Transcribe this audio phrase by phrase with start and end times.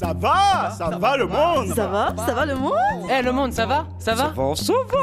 [0.00, 0.70] Ça va?
[0.70, 1.74] Ça va le monde?
[1.76, 2.14] Ça va?
[2.16, 2.72] Ça va le monde?
[3.10, 3.84] Eh le monde, ça va?
[3.98, 4.22] Ça va?
[4.22, 4.46] Ça va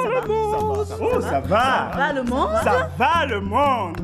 [0.09, 0.87] le monde.
[0.99, 1.91] Oh, ça va.
[1.91, 2.49] Ça va le monde?
[2.63, 3.97] Ça va le monde.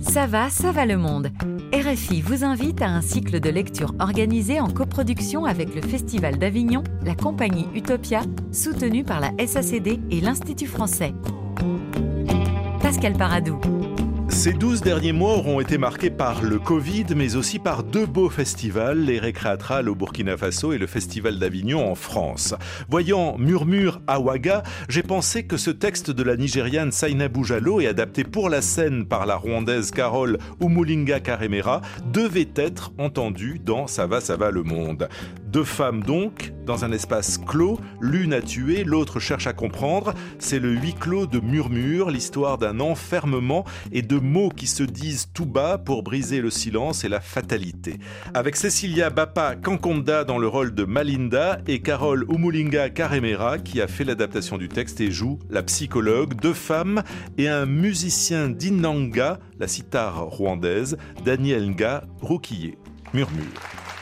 [0.00, 1.32] Ça va, ça va le monde.
[1.74, 6.84] RFI vous invite à un cycle de lecture organisé en coproduction avec le Festival d'Avignon,
[7.02, 8.20] la compagnie Utopia,
[8.52, 11.14] soutenue par la SACD et l'Institut français.
[12.80, 13.58] Pascal Paradou.
[14.38, 18.30] Ces 12 derniers mois auront été marqués par le Covid, mais aussi par deux beaux
[18.30, 22.54] festivals, les Récréatrales au Burkina Faso et le Festival d'Avignon en France.
[22.88, 27.88] Voyant Murmure à Ouaga, j'ai pensé que ce texte de la Nigériane Sainabou Jallo et
[27.88, 31.80] adapté pour la scène par la Rwandaise Carole Umulinga Karemera
[32.12, 35.08] devait être entendu dans Ça va, ça va le monde.
[35.48, 40.12] Deux femmes donc, dans un espace clos, l'une a tué, l'autre cherche à comprendre.
[40.38, 45.30] C'est le huis clos de Murmure, l'histoire d'un enfermement et de mots qui se disent
[45.32, 47.98] tout bas pour briser le silence et la fatalité.
[48.34, 53.86] Avec Cecilia Bapa Kankonda dans le rôle de Malinda et Carole Umulinga Karemera qui a
[53.86, 57.02] fait l'adaptation du texte et joue la psychologue, deux femmes
[57.38, 62.76] et un musicien d'Inanga, la sitar rwandaise, Daniel Nga Rouquillet.
[63.14, 63.97] Murmure.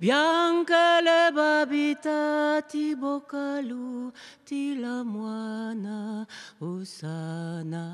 [0.00, 4.12] Bianca le babita ti bokalu
[4.46, 6.24] ti la moana
[6.62, 7.84] usana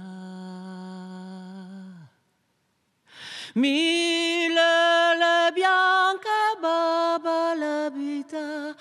[3.57, 8.77] Milele bianca baba ukuyibi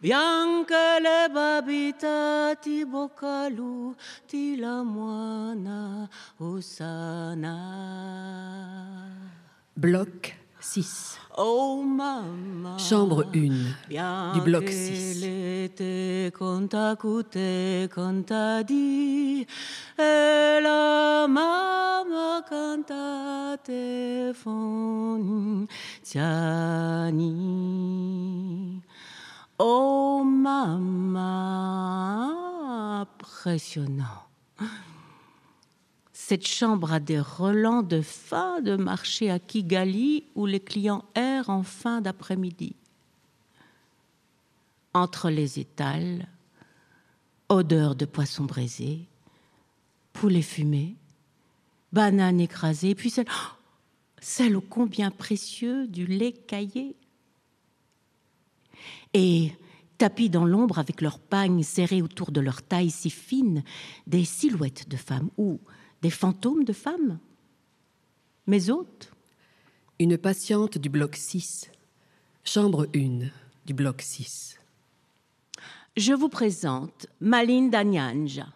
[0.00, 3.96] Bianca le babita ti bokalu
[4.28, 6.08] ti moana
[6.38, 7.56] usana
[9.74, 10.37] Bloc
[10.70, 11.18] 6.
[11.38, 13.74] Oh mama Chambre 1.
[14.34, 15.20] Du bloc 6.
[15.20, 19.46] Bianchele contakute contadi
[19.96, 25.72] e la mama cantate fontiani.
[29.58, 31.46] Oh maman,
[33.00, 34.28] impressionnant.
[36.28, 41.48] Cette chambre a des relents de fin de marché à Kigali où les clients errent
[41.48, 42.76] en fin d'après-midi.
[44.92, 46.28] Entre les étals,
[47.48, 49.06] odeur de poisson braisé,
[50.12, 50.96] poulet fumé,
[51.94, 53.54] banane écrasée, puis celle, oh,
[54.20, 56.94] celle ô combien précieux du lait caillé.
[59.14, 59.52] Et
[59.96, 63.64] tapis dans l'ombre avec leurs pagnes serrées autour de leur taille si fine,
[64.06, 65.58] des silhouettes de femmes ou
[66.02, 67.18] des fantômes de femmes
[68.46, 69.10] Mes hôtes
[69.98, 71.70] Une patiente du bloc 6.
[72.44, 73.28] Chambre 1
[73.66, 74.58] du bloc 6.
[75.96, 78.46] Je vous présente Malinda Nyanja,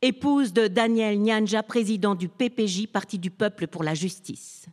[0.00, 4.66] épouse de Daniel Nyanja, président du PPJ, Parti du Peuple pour la Justice.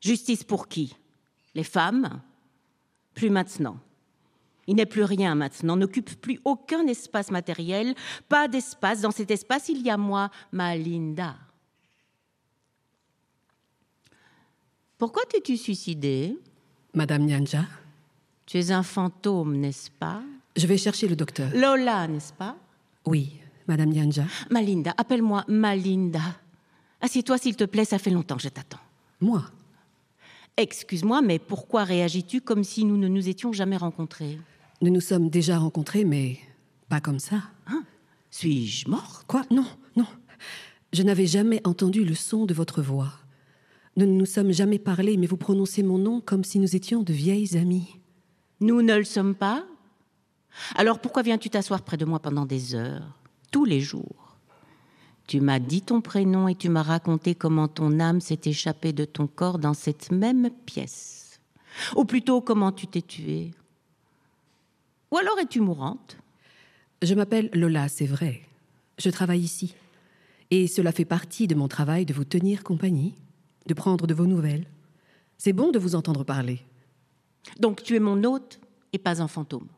[0.00, 0.96] Justice pour qui?
[1.54, 2.20] Les femmes?
[3.14, 3.78] Plus maintenant.
[4.66, 7.94] Il n'est plus rien maintenant, n'occupe plus aucun espace matériel,
[8.28, 9.00] pas d'espace.
[9.00, 11.36] Dans cet espace, il y a moi, Malinda.
[14.98, 16.38] Pourquoi t'es-tu suicidée?
[16.94, 17.64] Madame Nyanja,
[18.46, 20.22] Tu es un fantôme, n'est-ce pas?
[20.54, 21.50] Je vais chercher le docteur.
[21.54, 22.56] Lola, n'est-ce pas?
[23.06, 23.32] Oui,
[23.66, 24.24] Madame Nyanja.
[24.50, 26.20] Malinda, appelle-moi Malinda.
[27.00, 28.78] Assieds-toi s'il te plaît, ça fait longtemps que je t'attends.
[29.20, 29.42] Moi
[30.56, 34.38] Excuse-moi, mais pourquoi réagis-tu comme si nous ne nous étions jamais rencontrés?
[34.82, 36.38] Nous nous sommes déjà rencontrés, mais
[36.88, 37.36] pas comme ça.
[38.32, 39.44] Suis-je morte Quoi?
[39.48, 40.06] Non, non.
[40.92, 43.12] Je n'avais jamais entendu le son de votre voix.
[43.96, 47.04] Nous ne nous sommes jamais parlé, mais vous prononcez mon nom comme si nous étions
[47.04, 48.00] de vieilles amies.
[48.60, 49.64] Nous ne le sommes pas?
[50.74, 53.20] Alors pourquoi viens-tu t'asseoir près de moi pendant des heures,
[53.52, 54.36] tous les jours?
[55.28, 59.04] Tu m'as dit ton prénom et tu m'as raconté comment ton âme s'est échappée de
[59.04, 61.38] ton corps dans cette même pièce.
[61.94, 63.52] Ou plutôt comment tu t'es tuée?
[65.12, 66.16] Ou alors es-tu mourante?
[67.02, 68.40] Je m'appelle Lola, c'est vrai.
[68.96, 69.74] Je travaille ici.
[70.50, 73.14] Et cela fait partie de mon travail de vous tenir compagnie,
[73.66, 74.64] de prendre de vos nouvelles.
[75.36, 76.60] C'est bon de vous entendre parler.
[77.60, 78.58] Donc tu es mon hôte
[78.94, 79.68] et pas un fantôme.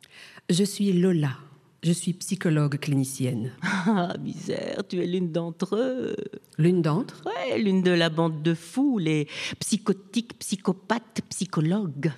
[0.51, 1.37] Je suis Lola.
[1.83, 3.53] Je suis psychologue clinicienne.
[3.87, 6.17] Ah, misère, tu es l'une d'entre eux.
[6.59, 7.23] L'une d'entre?
[7.27, 9.29] Ouais, l'une de la bande de fous, les
[9.59, 12.13] psychotiques, psychopathes, psychologues.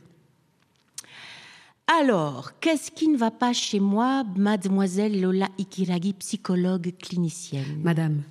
[1.87, 8.23] Alors, qu'est-ce qui ne va pas chez moi, mademoiselle Lola Ikiragi, psychologue clinicienne Madame,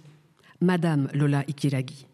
[0.59, 2.05] Madame Lola Ikiragi.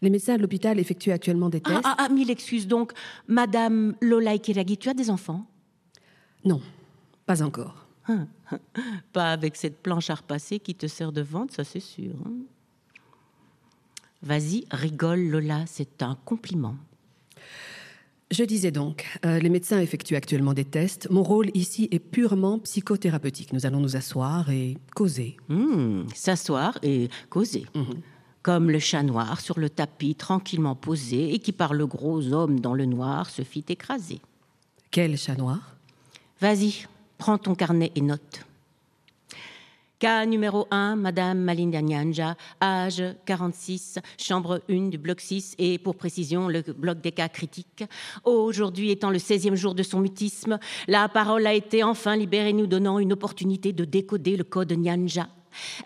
[0.00, 1.80] Les médecins de l'hôpital effectuent actuellement des tests.
[1.84, 2.92] Ah, ah, ah, mille excuses donc.
[3.26, 5.44] Madame Lola Ikiragi, tu as des enfants?
[6.44, 6.60] Non,
[7.26, 7.86] pas encore.
[9.12, 12.14] Pas avec cette planche à repasser qui te sert de vente, ça c'est sûr.
[12.26, 12.32] hein.
[14.22, 16.76] Vas-y, rigole Lola, c'est un compliment.
[18.30, 21.10] Je disais donc, euh, les médecins effectuent actuellement des tests.
[21.10, 23.52] Mon rôle ici est purement psychothérapeutique.
[23.52, 25.36] Nous allons nous asseoir et causer.
[25.48, 27.66] Hmm, S'asseoir et causer.
[28.42, 32.60] Comme le chat noir sur le tapis tranquillement posé et qui par le gros homme
[32.60, 34.20] dans le noir se fit écraser.
[34.92, 35.76] Quel chat noir?
[36.40, 36.86] Vas-y,
[37.18, 38.46] prends ton carnet et note.
[40.00, 45.94] Cas numéro 1, Madame Malinda Nyanja, âge 46, chambre 1 du bloc 6 et pour
[45.94, 47.84] précision le bloc des cas critiques.
[48.24, 50.58] Aujourd'hui étant le 16e jour de son mutisme,
[50.88, 55.28] la parole a été enfin libérée nous donnant une opportunité de décoder le code Nyanja.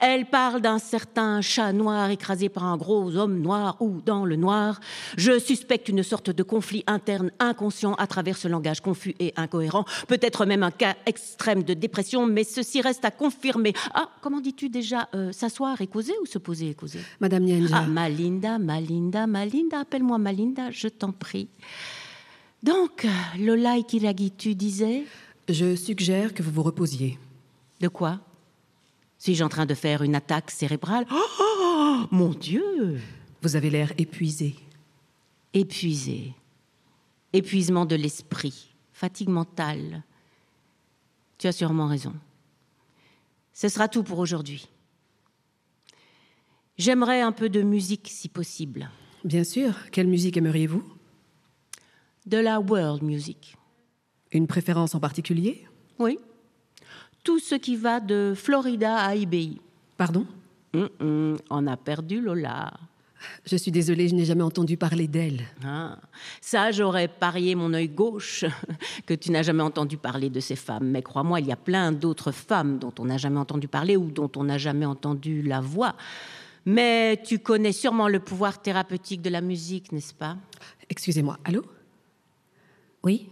[0.00, 4.36] Elle parle d'un certain chat noir écrasé par un gros homme noir ou dans le
[4.36, 4.80] noir.
[5.16, 9.84] Je suspecte une sorte de conflit interne inconscient à travers ce langage confus et incohérent.
[10.08, 13.72] Peut-être même un cas extrême de dépression, mais ceci reste à confirmer.
[13.94, 17.00] Ah, comment dis-tu déjà euh, S'asseoir et causer ou se poser et causer?
[17.20, 21.48] Madame Nyanja, Ah, Malinda, Malinda, Malinda, appelle-moi Malinda, je t'en prie.
[22.62, 23.06] Donc,
[23.38, 25.04] Lola Ikiragi, tu disais?
[25.48, 27.18] Je suggère que vous vous reposiez.
[27.80, 28.20] De quoi?
[29.24, 31.06] Suis-je en train de faire une attaque cérébrale?
[31.10, 33.00] Oh, oh, oh, Mon Dieu
[33.40, 34.54] Vous avez l'air épuisé.
[35.54, 36.34] Épuisé.
[37.32, 38.74] Épuisement de l'esprit.
[38.92, 40.02] Fatigue mentale.
[41.38, 42.12] Tu as sûrement raison.
[43.54, 44.68] Ce sera tout pour aujourd'hui.
[46.76, 48.90] J'aimerais un peu de musique si possible.
[49.24, 50.84] Bien sûr, quelle musique aimeriez-vous?
[52.26, 53.56] De la world music.
[54.32, 55.66] Une préférence en particulier?
[55.98, 56.18] Oui.
[57.24, 59.58] Tout ce qui va de Florida à IBI.
[59.96, 60.26] Pardon?
[60.74, 62.72] On a perdu Lola.
[63.46, 65.40] Je suis désolée, je n'ai jamais entendu parler d'elle.
[65.64, 65.96] Ah,
[66.40, 68.44] ça, j'aurais parié mon œil gauche
[69.06, 70.86] que tu n'as jamais entendu parler de ces femmes.
[70.86, 74.10] Mais crois-moi, il y a plein d'autres femmes dont on n'a jamais entendu parler ou
[74.10, 75.94] dont on n'a jamais entendu la voix.
[76.66, 80.36] Mais tu connais sûrement le pouvoir thérapeutique de la musique, n'est-ce pas?
[80.88, 81.64] Excusez-moi, allô?
[83.02, 83.28] Oui?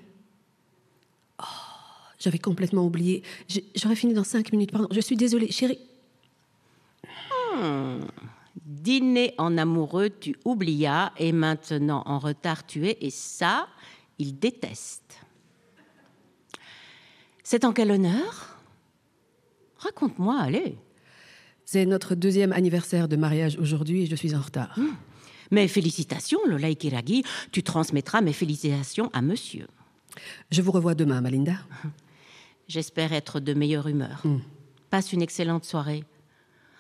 [2.23, 3.25] J'avais complètement oublié.
[3.75, 4.87] J'aurais fini dans cinq minutes, pardon.
[4.93, 5.81] Je suis désolée, chérie.
[8.65, 13.67] Dîner en amoureux, tu oublias, et maintenant en retard tu es, et ça,
[14.19, 15.19] il déteste.
[17.43, 18.57] C'est en quel honneur?
[19.79, 20.79] Raconte-moi, allez.
[21.65, 24.79] C'est notre deuxième anniversaire de mariage aujourd'hui et je suis en retard.
[25.51, 27.25] Mes félicitations, Lola Ikiragi.
[27.51, 29.67] Tu transmettras mes félicitations à monsieur.
[30.51, 31.55] Je vous revois demain, Malinda.
[32.69, 34.23] J'espère être de meilleure humeur.
[34.91, 36.05] Passe une excellente soirée.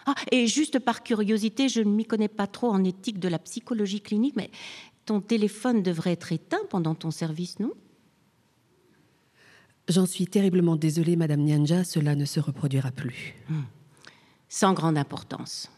[0.06, 3.38] Ah, et juste par curiosité, je ne m'y connais pas trop en éthique de la
[3.38, 4.50] psychologie clinique, mais
[5.04, 7.72] ton téléphone devrait être éteint pendant ton service, non?
[9.88, 13.34] J'en suis terriblement désolée, Madame Nyanja, cela ne se reproduira plus.
[14.48, 15.70] Sans grande importance.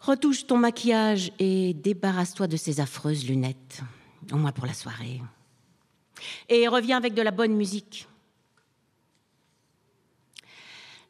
[0.00, 3.82] Retouche ton maquillage et débarrasse-toi de ces affreuses lunettes,
[4.32, 5.20] au moins pour la soirée.
[6.48, 8.06] Et reviens avec de la bonne musique.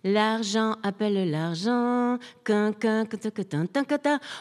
[0.07, 2.17] L'argent appelle l'argent.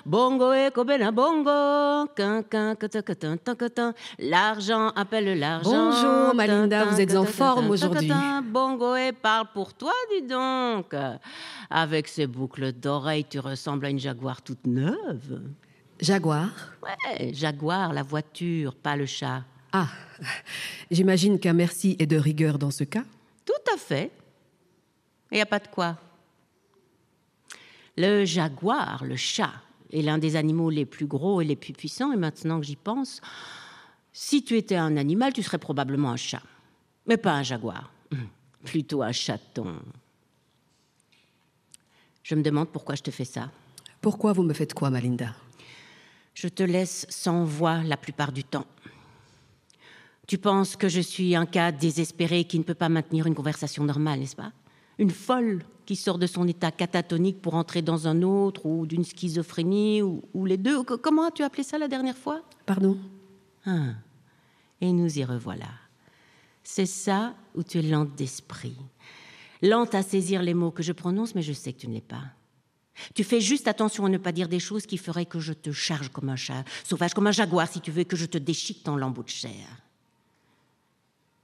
[0.06, 2.08] Bongo et Kobena bongo.
[4.20, 5.90] L'argent appelle l'argent.
[5.90, 8.12] Bonjour Malinda, vous êtes en forme aujourd'hui.
[8.44, 10.94] Bongo et parle pour toi, dis donc.
[11.72, 15.42] Avec ces boucles d'oreilles, tu ressembles à une jaguar toute neuve.
[16.00, 16.50] Jaguar
[16.84, 19.42] Ouais, jaguar, la voiture, pas le chat.
[19.72, 19.88] Ah,
[20.92, 23.04] j'imagine qu'un merci est de rigueur dans ce cas.
[23.46, 24.12] Tout à fait.
[25.32, 25.98] Il n'y a pas de quoi.
[27.98, 29.54] Le jaguar, le chat,
[29.92, 32.12] est l'un des animaux les plus gros et les plus puissants.
[32.12, 33.22] Et maintenant que j'y pense,
[34.12, 36.42] si tu étais un animal, tu serais probablement un chat.
[37.08, 37.92] Mais pas un jaguar.
[38.64, 39.76] Plutôt un chaton.
[42.24, 43.52] Je me demande pourquoi je te fais ça.
[44.02, 45.34] Pourquoi vous me faites quoi, Malinda?
[46.34, 48.66] Je te laisse sans voix la plupart du temps.
[50.28, 53.84] Tu penses que je suis un cas désespéré qui ne peut pas maintenir une conversation
[53.84, 54.52] normale, n'est-ce pas?
[54.98, 59.04] Une folle qui sort de son état catatonique pour entrer dans un autre, ou d'une
[59.04, 60.84] schizophrénie, ou, ou les deux.
[60.84, 62.42] Co- Comment as-tu appelé ça la dernière fois?
[62.66, 62.98] Pardon?
[63.66, 63.94] Ah.
[64.82, 65.70] Et nous y revoilà.
[66.64, 68.76] C'est ça où tu es lente d'esprit.
[69.62, 72.02] Lente à saisir les mots que je prononce, mais je sais que tu ne l'es
[72.02, 72.24] pas.
[73.14, 75.72] Tu fais juste attention à ne pas dire des choses qui feraient que je te
[75.72, 78.88] charge comme un chat, sauvage comme un jaguar, si tu veux, que je te déchique
[78.88, 79.68] en lambeaux de chair.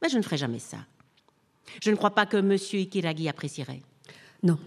[0.02, 0.78] Mais je ne ferai jamais ça.
[1.82, 2.52] Je ne crois pas que M.
[2.52, 3.82] Ikiragi apprécierait.
[4.44, 4.58] Non,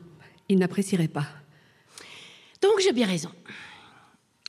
[0.49, 1.27] il n'apprécierait pas.
[2.63, 3.31] Donc j'ai bien raison.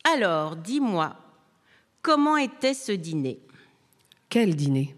[0.04, 1.16] Alors, dis-moi,
[2.02, 3.40] comment était ce dîner?
[4.30, 4.96] Quel dîner?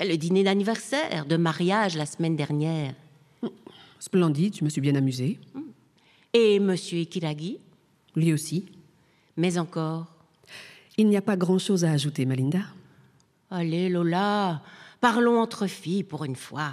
[0.00, 2.94] Le dîner d'anniversaire, de mariage la semaine dernière.
[3.98, 5.38] Splendide, je me suis bien amusée.
[6.32, 6.70] Et M.
[6.70, 7.58] Ikiragi?
[8.16, 8.66] Lui aussi.
[9.36, 10.06] Mais encore
[10.96, 12.60] Il n'y a pas grand-chose à ajouter, Malinda.
[13.50, 14.62] Allez, Lola,
[15.00, 16.72] parlons entre filles pour une fois.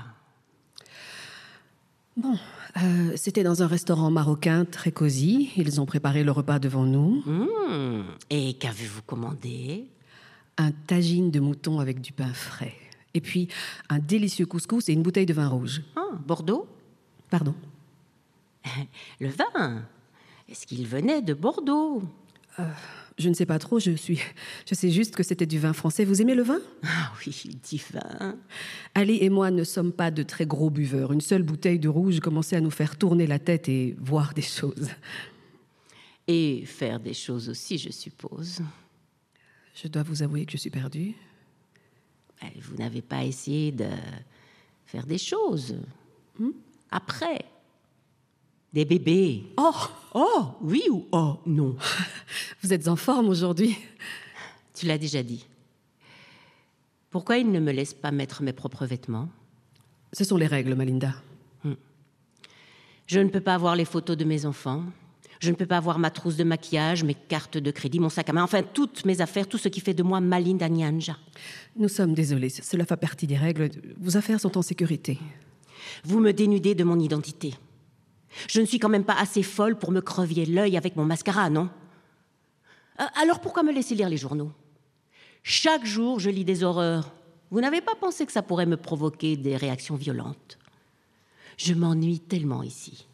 [2.17, 2.37] Bon,
[2.81, 5.51] euh, c'était dans un restaurant marocain très cosy.
[5.57, 7.21] Ils ont préparé le repas devant nous.
[7.25, 9.89] Hmm, Et qu'avez-vous commandé?
[10.57, 12.75] Un tagine de mouton avec du pain frais.
[13.13, 13.49] Et puis
[13.89, 15.81] un délicieux couscous et une bouteille de vin rouge.
[15.97, 16.67] Ah, Bordeaux?
[17.29, 17.55] Pardon?
[19.19, 19.83] Le vin?
[20.47, 22.01] Est-ce qu'il venait de Bordeaux?
[23.17, 24.19] Je ne sais pas trop, je suis.
[24.69, 26.03] Je sais juste que c'était du vin français.
[26.03, 26.59] Vous aimez le vin?
[26.83, 28.35] Ah oui, divin.
[28.93, 31.13] Ali et moi ne sommes pas de très gros buveurs.
[31.13, 34.41] Une seule bouteille de rouge commençait à nous faire tourner la tête et voir des
[34.41, 34.89] choses.
[36.27, 38.61] Et faire des choses aussi, je suppose.
[39.75, 41.13] Je dois vous avouer que je suis perdue.
[42.61, 43.87] Vous n'avez pas essayé de
[44.85, 45.77] faire des choses.
[46.37, 46.49] hmm,
[46.91, 47.45] Après.
[48.73, 49.43] Des bébés.
[49.57, 49.71] Oh
[50.17, 51.75] Oh, oui ou oh, non?
[52.63, 53.77] Vous êtes en forme aujourd'hui
[54.73, 55.45] Tu l'as déjà dit.
[57.11, 59.27] Pourquoi il ne me laisse pas mettre mes propres vêtements?
[60.13, 61.13] Ce sont les règles, Malinda.
[63.07, 64.83] Je ne peux pas voir les photos de mes enfants.
[65.41, 68.29] Je ne peux pas voir ma trousse de maquillage, mes cartes de crédit, mon sac
[68.29, 71.17] à main, enfin toutes mes affaires, tout ce qui fait de moi Malinda Nyanja.
[71.75, 73.69] Nous sommes désolés, cela fait partie des règles.
[73.99, 75.19] Vos affaires sont en sécurité.
[76.05, 77.53] Vous me dénudez de mon identité.
[78.49, 81.49] Je ne suis quand même pas assez folle pour me crevier l'œil avec mon mascara,
[81.49, 81.69] non
[82.99, 84.51] Euh, Alors pourquoi me laisser lire les journaux?
[85.43, 87.11] Chaque jour, je lis des horreurs.
[87.51, 90.57] Vous n'avez pas pensé que ça pourrait me provoquer des réactions violentes?
[91.57, 93.07] Je m'ennuie tellement ici.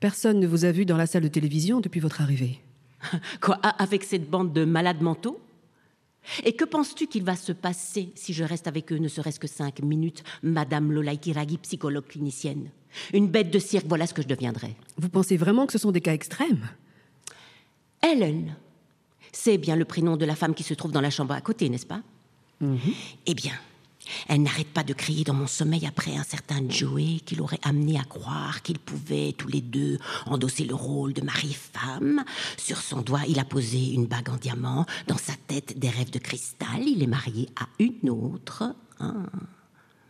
[0.00, 2.60] Personne ne vous a vu dans la salle de télévision depuis votre arrivée.
[3.40, 5.40] Quoi, avec cette bande de malades mentaux?
[6.44, 9.46] Et que penses-tu qu'il va se passer si je reste avec eux ne serait-ce que
[9.46, 12.70] cinq minutes, Madame Lola Ikiragi, psychologue clinicienne?
[13.12, 14.74] Une bête de cirque, voilà ce que je deviendrai.
[14.96, 16.68] Vous pensez vraiment que ce sont des cas extrêmes?
[18.02, 18.56] Helen,
[19.32, 21.68] c'est bien le prénom de la femme qui se trouve dans la chambre à côté,
[21.68, 22.02] n'est-ce pas?
[23.26, 23.52] Eh bien,
[24.28, 27.98] elle n'arrête pas de crier dans mon sommeil après un certain Joey qui l'aurait amené
[27.98, 32.22] à croire qu'ils pouvaient tous les deux endosser le rôle de mari-femme.
[32.58, 34.84] Sur son doigt, il a posé une bague en diamant.
[35.06, 36.82] Dans sa tête, des rêves de cristal.
[36.86, 38.74] Il est marié à une autre.
[39.00, 39.12] Ah.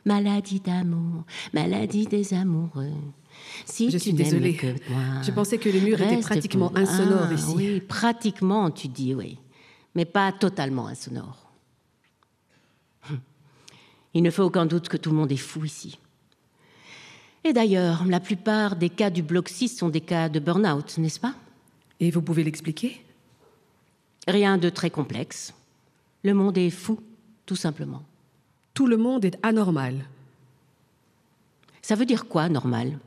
[0.05, 2.93] Maladie d'amour, maladie des amoureux.
[3.67, 4.55] Si Je tu suis désolée.
[4.57, 7.53] que moi, Je pensais que le mur était pratiquement pour- insonore Ah, ici.
[7.55, 9.39] Oui, pratiquement, tu dis, oui.
[9.95, 11.48] Mais pas totalement insonore.
[14.15, 15.99] Il ne fait aucun doute que tout le monde est fou ici.
[17.45, 21.21] Et d'ailleurs, la plupart des cas du bloc 6 sont des cas de burn-out, n'est-ce
[21.21, 21.35] pas?
[22.01, 23.05] Et vous pouvez l'expliquer?
[24.27, 25.55] Rien de très complexe.
[26.25, 27.01] Le monde est fou,
[27.47, 28.03] tout simplement.
[28.75, 30.05] Tout le monde est anormal.
[31.81, 32.99] Ça veut dire quoi, normal?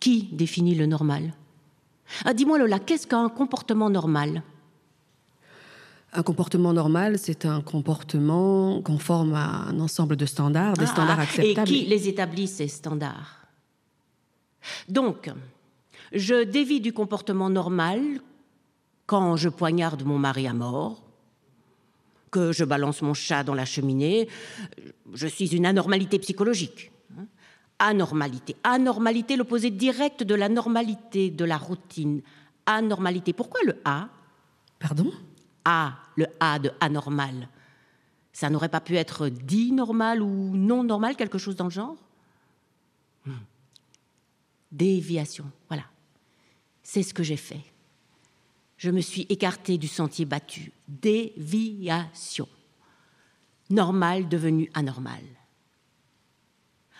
[0.00, 1.32] Qui définit le normal?
[2.24, 4.42] Ah, Dis-moi, Lola, qu'est-ce qu'un comportement normal?
[6.12, 11.20] Un comportement normal, c'est un comportement conforme à un ensemble de standards, des Ah, standards
[11.20, 11.70] ah, acceptables.
[11.70, 13.36] Et qui les établit, ces standards?
[14.88, 15.30] Donc,
[16.12, 18.00] je dévie du comportement normal
[19.06, 21.02] quand je poignarde mon mari à mort,
[22.32, 24.28] que je balance mon chat dans la cheminée.
[25.14, 26.90] Je suis une anormalité psychologique.
[27.18, 27.26] hein.
[27.78, 28.56] Anormalité.
[28.64, 32.20] Anormalité, l'opposé direct de la normalité, de la routine.
[32.66, 33.32] Anormalité.
[33.32, 34.08] Pourquoi le A?
[34.80, 35.10] Pardon?
[35.64, 37.48] A, le A de anormal.
[38.32, 41.96] Ça n'aurait pas pu être dit normal ou non normal, quelque chose dans le genre?
[43.26, 43.34] Hmm.
[44.72, 45.84] Déviation, voilà.
[46.82, 47.60] C'est ce que j'ai fait.
[48.76, 50.72] Je me suis écartée du sentier battu.
[50.88, 52.48] Déviation.
[53.68, 55.22] Normal devenu anormal.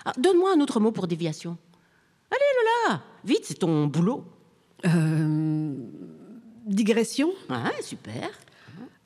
[0.05, 1.57] Ah, Donne-moi un autre mot pour déviation.
[2.31, 2.43] Allez,
[2.89, 4.25] Lola, vite, c'est ton boulot.
[4.87, 5.75] Euh,
[6.67, 7.31] Digression?
[7.49, 8.31] Ouais, super.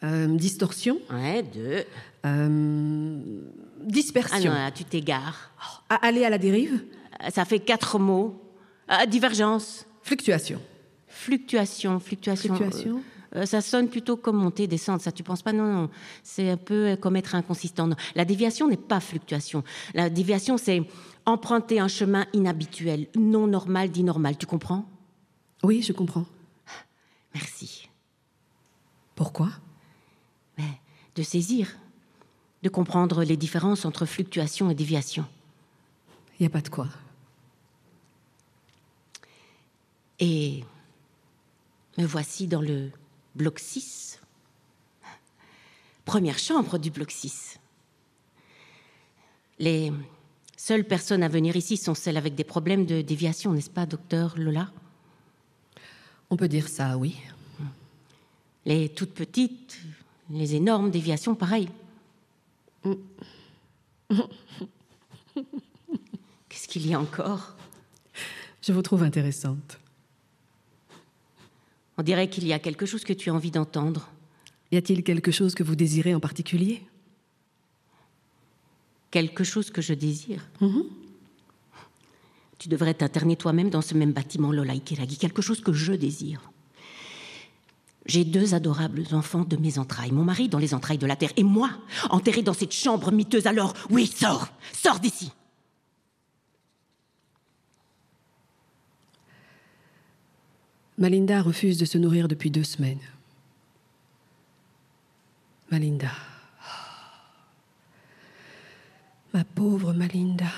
[0.02, 1.84] Euh, Distorsion Ouais, deux.
[2.26, 3.20] Euh,
[3.80, 5.50] Ah Dispersion non, là, tu t'égares.
[5.88, 6.84] A- Aller à la dérive
[7.22, 8.40] Euh, Ça fait quatre mots.
[8.88, 9.86] Ah, divergence.
[10.02, 10.60] Fluctuation.
[11.08, 12.54] Fluctuation, fluctuation.
[12.54, 13.02] Fluctuation
[13.46, 15.00] ça sonne plutôt comme monter, descendre.
[15.02, 15.52] Ça, tu penses pas?
[15.52, 15.90] Non, non.
[16.22, 17.88] C'est un peu comme être inconsistant.
[17.88, 17.96] Non.
[18.14, 19.64] La déviation n'est pas fluctuation.
[19.92, 20.82] La déviation, c'est
[21.26, 24.36] emprunter un chemin inhabituel, non normal, dit normal.
[24.38, 24.88] Tu comprends?
[25.64, 26.26] Oui, je comprends.
[27.34, 27.88] Merci.
[29.16, 29.48] Pourquoi?
[31.16, 31.76] De saisir,
[32.62, 35.26] de comprendre les différences entre fluctuation et déviation.
[36.38, 36.88] Il n'y a pas de quoi.
[40.18, 40.64] Et
[41.98, 42.90] me voici dans le
[43.34, 44.20] bloc 6.
[46.04, 47.58] Première chambre du bloc 6.
[49.58, 49.92] Les
[50.56, 54.34] seules personnes à venir ici sont celles avec des problèmes de déviation, n'est-ce pas, docteur
[54.36, 54.72] Lola?
[56.30, 57.16] On peut dire ça, oui.
[58.64, 59.78] Les toutes petites,
[60.30, 61.68] les énormes déviations, pareil.
[66.48, 67.54] Qu'est-ce qu'il y a encore?
[68.62, 69.78] Je vous trouve intéressante.
[71.98, 74.08] On dirait qu'il y a quelque chose que tu as envie d'entendre.
[74.72, 76.82] Y a-t-il quelque chose que vous désirez en particulier?
[79.10, 80.48] Quelque chose que je désire?
[82.58, 85.18] Tu devrais t'interner toi-même dans ce même bâtiment, Lola Ikiragi.
[85.18, 86.40] Quelque chose que je désire.
[88.06, 90.12] J'ai deux adorables enfants de mes entrailles.
[90.12, 91.32] Mon mari dans les entrailles de la terre.
[91.36, 91.70] Et moi,
[92.10, 93.46] enterré dans cette chambre miteuse.
[93.46, 95.32] Alors, oui, sors Sors d'ici
[100.98, 103.00] Malinda refuse de se nourrir depuis deux semaines.
[105.70, 106.12] Malinda.
[109.32, 110.52] Ma pauvre Malinda.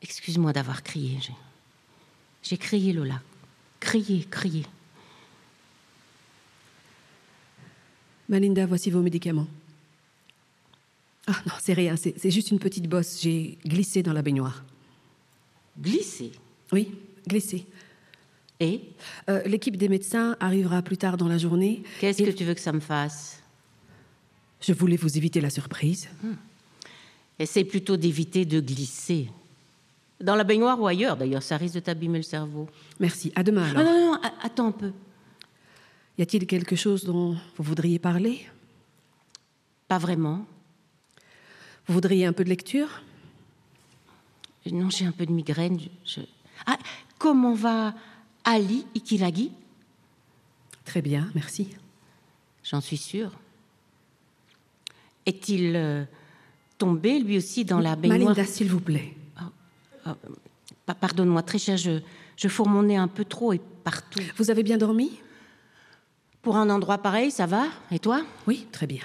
[0.00, 1.18] Excuse-moi d'avoir crié.
[1.20, 1.34] J'ai...
[2.42, 3.20] J'ai crié, Lola.
[3.82, 4.64] Crié, crié.
[8.28, 9.48] Malinda, voici vos médicaments.
[11.26, 13.20] Ah non, c'est rien, c'est juste une petite bosse.
[13.20, 14.64] J'ai glissé dans la baignoire.
[15.80, 16.30] Glissé?
[16.70, 16.92] Oui,
[17.26, 17.66] glissé.
[18.60, 18.82] Et?
[19.28, 21.82] Euh, L'équipe des médecins arrivera plus tard dans la journée.
[22.00, 23.42] qu'est-ce Et que tu veux que ça me fasse?
[24.60, 26.08] Je voulais vous éviter la surprise.
[27.38, 29.28] Essaye plutôt d'éviter de glisser.
[30.22, 32.68] Dans la baignoire ou ailleurs, d'ailleurs, ça risque de t'abîmer le cerveau.
[33.00, 33.32] Merci.
[33.34, 33.92] À demain Ah alors.
[33.92, 34.92] non, non, attends un peu.
[36.18, 38.46] Y a-t-il quelque chose dont vous voudriez parler?
[39.88, 40.46] Pas vraiment.
[41.86, 43.02] Vous voudriez un peu de lecture?
[44.70, 45.78] Non, j'ai un peu de migraine.
[46.04, 46.20] je-
[46.66, 46.78] Ah,
[47.18, 47.94] comment va
[48.44, 49.50] Ali Ikiragi
[50.84, 51.68] Très bien, merci.
[52.62, 53.32] J'en suis sûre.
[55.26, 56.04] Est-il euh,
[56.78, 58.20] tombé, lui aussi, dans la baignoire?
[58.20, 59.14] Malinda, s'il vous plaît.
[60.86, 62.00] Pa- Pardonne-moi, très cher, je,
[62.36, 64.20] je fourre mon nez un peu trop et partout.
[64.36, 65.18] Vous avez bien dormi?
[66.42, 67.66] Pour un endroit pareil, ça va?
[67.90, 68.22] Et toi?
[68.46, 69.04] Oui, très bien.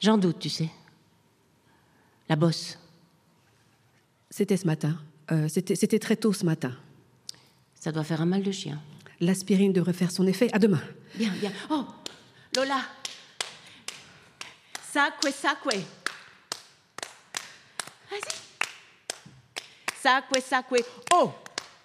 [0.00, 0.68] J'en doute, tu sais.
[2.28, 2.78] La bosse.
[4.30, 4.98] C'était ce matin.
[5.30, 6.72] Euh, C'était c'était très tôt ce matin.
[7.74, 8.80] Ça doit faire un mal de chien.
[9.20, 10.48] L'aspirine devrait faire son effet.
[10.52, 10.80] À demain.
[11.14, 11.52] Bien, bien.
[11.70, 11.84] Oh,
[12.56, 12.80] Lola.
[14.92, 15.76] Sacque, sacque.
[21.12, 21.32] Oh,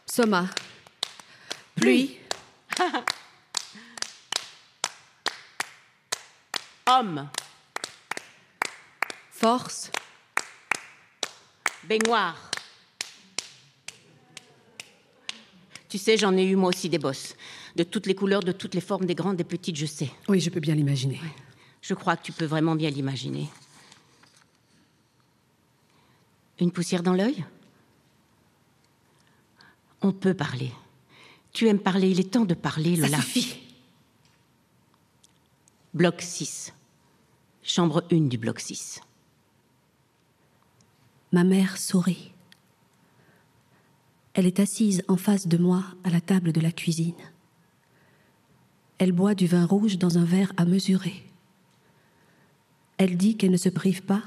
[0.05, 0.47] Soma.
[1.75, 2.17] Pluie.
[6.88, 7.29] homme.
[9.31, 9.91] Force.
[11.84, 12.51] Baignoire.
[15.89, 17.36] Tu sais, j'en ai eu moi aussi des bosses.
[17.75, 20.12] De toutes les couleurs, de toutes les formes, des grandes, des petites, je sais.
[20.27, 21.19] Oui, je peux bien l'imaginer.
[21.81, 23.49] Je crois que tu peux vraiment bien l'imaginer.
[26.60, 27.43] Une poussière dans l'œil?
[30.02, 30.72] On peut parler.
[31.54, 33.18] Tu aimes parler, il est temps de parler, Ça Lola.
[33.18, 33.58] suffit.
[35.94, 36.74] Bloc 6.
[37.64, 39.02] Chambre 1 du bloc 6.
[41.32, 42.32] Ma mère sourit.
[44.34, 47.14] Elle est assise en face de moi à la table de la cuisine.
[48.98, 51.24] Elle boit du vin rouge dans un verre à mesurer.
[52.98, 54.24] Elle dit qu'elle ne se prive pas,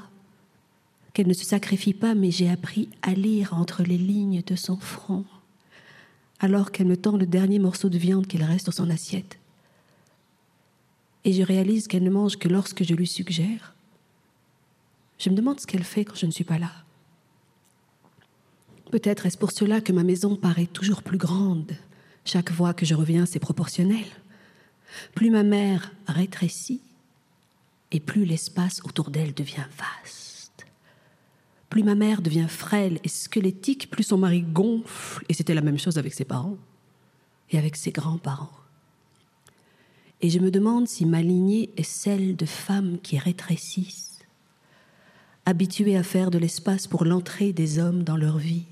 [1.13, 4.77] qu'elle ne se sacrifie pas, mais j'ai appris à lire entre les lignes de son
[4.77, 5.25] front,
[6.39, 9.39] alors qu'elle me tend le dernier morceau de viande qu'il reste dans son assiette.
[11.23, 13.73] Et je réalise qu'elle ne mange que lorsque je lui suggère.
[15.17, 16.71] Je me demande ce qu'elle fait quand je ne suis pas là.
[18.91, 21.71] Peut-être est-ce pour cela que ma maison paraît toujours plus grande.
[22.25, 24.05] Chaque fois que je reviens, c'est proportionnel.
[25.15, 26.81] Plus ma mère rétrécit,
[27.91, 30.24] et plus l'espace autour d'elle devient vaste.
[31.75, 35.77] Plus ma mère devient frêle et squelettique, plus son mari gonfle, et c'était la même
[35.77, 36.55] chose avec ses parents
[37.51, 38.53] et avec ses grands-parents.
[40.21, 44.19] Et je me demande si ma lignée est celle de femmes qui rétrécissent,
[45.45, 48.63] habituées à faire de l'espace pour l'entrée des hommes dans leur vie,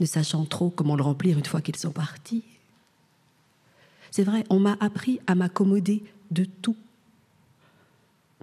[0.00, 2.44] ne sachant trop comment le remplir une fois qu'ils sont partis.
[4.10, 6.76] C'est vrai, on m'a appris à m'accommoder de tout.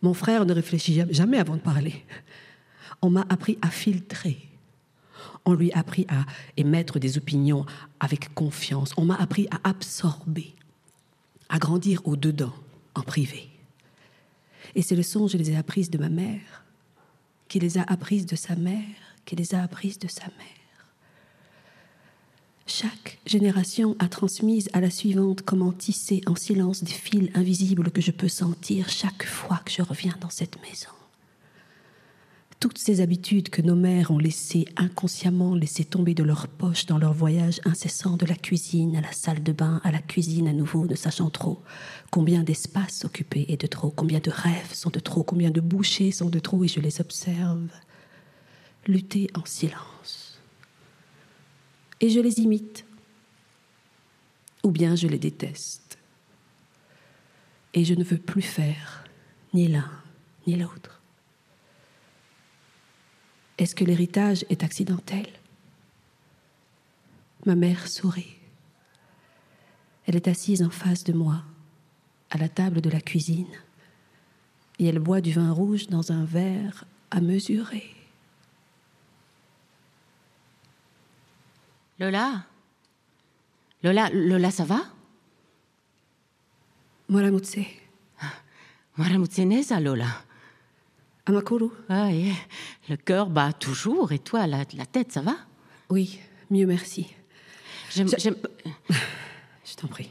[0.03, 2.05] Mon frère ne réfléchit jam- jamais avant de parler.
[3.01, 4.47] On m'a appris à filtrer.
[5.45, 6.25] On lui a appris à
[6.57, 7.65] émettre des opinions
[7.99, 8.93] avec confiance.
[8.97, 10.53] On m'a appris à absorber,
[11.49, 12.53] à grandir au-dedans,
[12.95, 13.49] en privé.
[14.75, 16.65] Et ces leçons, je les ai apprises de ma mère,
[17.47, 18.83] qui les a apprises de sa mère,
[19.25, 20.57] qui les a apprises de sa mère.
[22.65, 28.01] Chaque génération a transmis à la suivante comment tisser en silence des fils invisibles que
[28.01, 30.89] je peux sentir chaque fois que je reviens dans cette maison.
[32.59, 36.97] Toutes ces habitudes que nos mères ont laissées inconsciemment laisser tomber de leur poche dans
[36.97, 40.53] leur voyage incessant de la cuisine à la salle de bain, à la cuisine à
[40.53, 41.61] nouveau, ne sachant trop
[42.09, 46.11] combien d'espace occupé est de trop, combien de rêves sont de trop, combien de bouchées
[46.11, 47.69] sont de trop, et je les observe
[48.87, 50.27] lutter en silence
[51.99, 52.85] et je les imite,
[54.63, 55.97] ou bien je les déteste.
[57.73, 59.03] Et je ne veux plus faire
[59.53, 59.89] ni l'un
[60.45, 60.96] ni l'autre.
[63.57, 65.27] Est-ce que l'héritage est accidentel?
[67.45, 68.35] Ma mère sourit.
[70.05, 71.43] Elle est assise en face de moi,
[72.29, 73.51] à la table de la cuisine,
[74.79, 77.93] et elle boit du vin rouge dans un verre à mesurer.
[81.99, 82.45] Lola?
[83.81, 84.81] Lola, Lola, ça va?
[87.09, 87.59] Moramutse.
[88.97, 90.23] Moramutse neza, Lola.
[91.89, 92.09] Ah,
[92.89, 95.35] le cœur bat toujours, et toi, la, la tête, ça va?
[95.89, 97.07] Oui, mieux merci.
[97.93, 98.07] J'aime...
[98.09, 98.29] Je,
[99.65, 100.09] je t'en prie.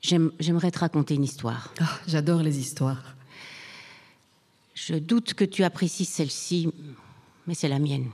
[0.00, 1.72] J'aimerais te raconter une histoire.
[1.80, 3.14] Oh, J'adore les histoires.
[4.74, 6.68] Je doute que tu apprécies celle-ci,
[7.46, 8.10] mais c'est la mienne.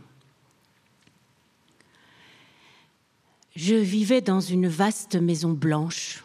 [3.56, 6.22] Je vivais dans une vaste maison blanche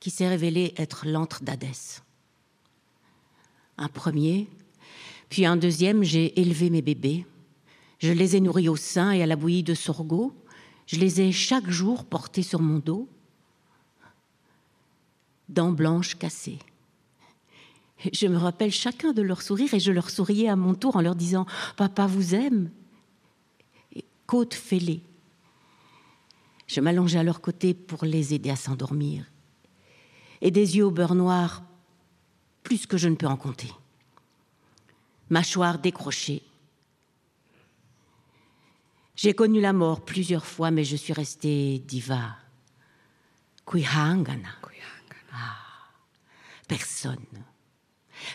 [0.00, 2.02] qui s'est révélée être l'antre d'Hadès.
[3.78, 4.48] Un premier,
[5.28, 7.26] puis un deuxième, j'ai élevé mes bébés.
[7.98, 10.32] Je les ai nourris au sein et à la bouillie de sorgho.
[10.86, 13.08] Je les ai chaque jour portés sur mon dos.
[15.48, 16.58] Dents blanches cassées.
[18.12, 21.00] Je me rappelle chacun de leurs sourires et je leur souriais à mon tour en
[21.00, 22.70] leur disant Papa vous aime.
[24.26, 25.02] Côte fêlée.
[26.66, 29.24] Je m'allongeais à leur côté pour les aider à s'endormir.
[30.40, 31.64] Et des yeux au beurre noir,
[32.62, 33.72] plus que je ne peux en compter.
[35.30, 36.42] Mâchoire décrochée.
[39.16, 42.36] J'ai connu la mort plusieurs fois, mais je suis restée diva.
[43.66, 44.48] Kuihangana.
[45.32, 45.56] Ah,
[46.68, 47.26] personne.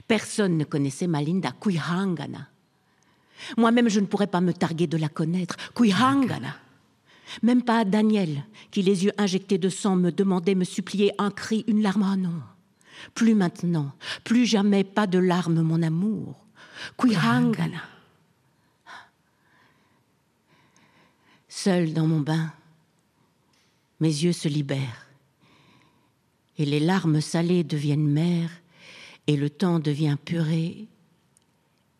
[0.07, 2.49] Personne ne connaissait Malinda Kuihangana.
[3.57, 5.55] Moi-même, je ne pourrais pas me targuer de la connaître.
[5.73, 6.55] Kuihangana.
[7.41, 11.63] Même pas Daniel, qui les yeux injectés de sang me demandait, me suppliait un cri,
[11.67, 12.05] une larme.
[12.11, 12.43] Oh non,
[13.15, 16.42] plus maintenant, plus jamais, pas de larmes, mon amour.
[16.97, 17.81] Kuirangana.
[21.47, 22.51] Seul dans mon bain,
[23.99, 25.07] mes yeux se libèrent,
[26.57, 28.51] et les larmes salées deviennent mères,
[29.27, 30.87] et le temps devient purée,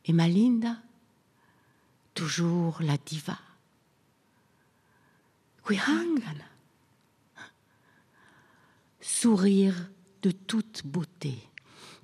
[0.06, 0.78] et ma Linda,
[2.14, 3.40] toujours la diva.
[9.02, 9.90] Sourire
[10.22, 11.38] de toute beauté,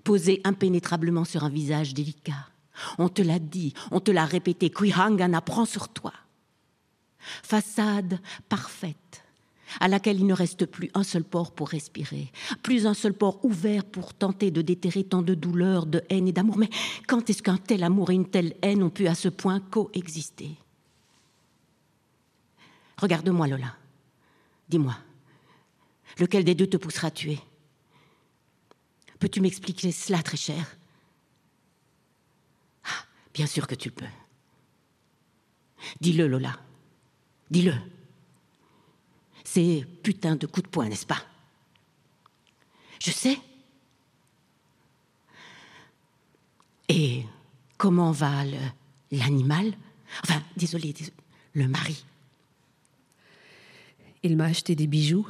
[0.04, 2.49] posé impénétrablement sur un visage délicat.
[2.98, 6.14] On te l'a dit, on te l'a répété, Kuihangana prend sur toi.
[7.20, 9.24] Façade parfaite,
[9.80, 12.32] à laquelle il ne reste plus un seul port pour respirer,
[12.64, 16.32] plus un seul port ouvert pour tenter de déterrer tant de douleur, de haine et
[16.32, 16.58] d'amour.
[16.58, 16.70] Mais
[17.08, 20.56] quand est-ce qu'un tel amour et une telle haine ont pu à ce point coexister?
[22.98, 23.76] Regarde-moi, Lola.
[24.70, 24.96] Dis-moi,
[26.18, 27.40] lequel des deux te poussera à tuer?
[29.20, 30.78] Peux-tu m'expliquer cela, très cher?
[33.40, 34.04] Bien sûr que tu peux.
[36.02, 36.60] Dis-le, Lola.
[37.50, 37.74] Dis-le.
[39.46, 41.22] C'est putain de coup de poing, n'est-ce pas?
[43.02, 43.40] Je sais.
[46.90, 47.24] Et
[47.78, 48.44] comment va
[49.10, 49.74] l'animal?
[50.26, 50.94] Enfin, désolé,
[51.54, 52.04] le mari.
[54.22, 55.26] Il m'a acheté des bijoux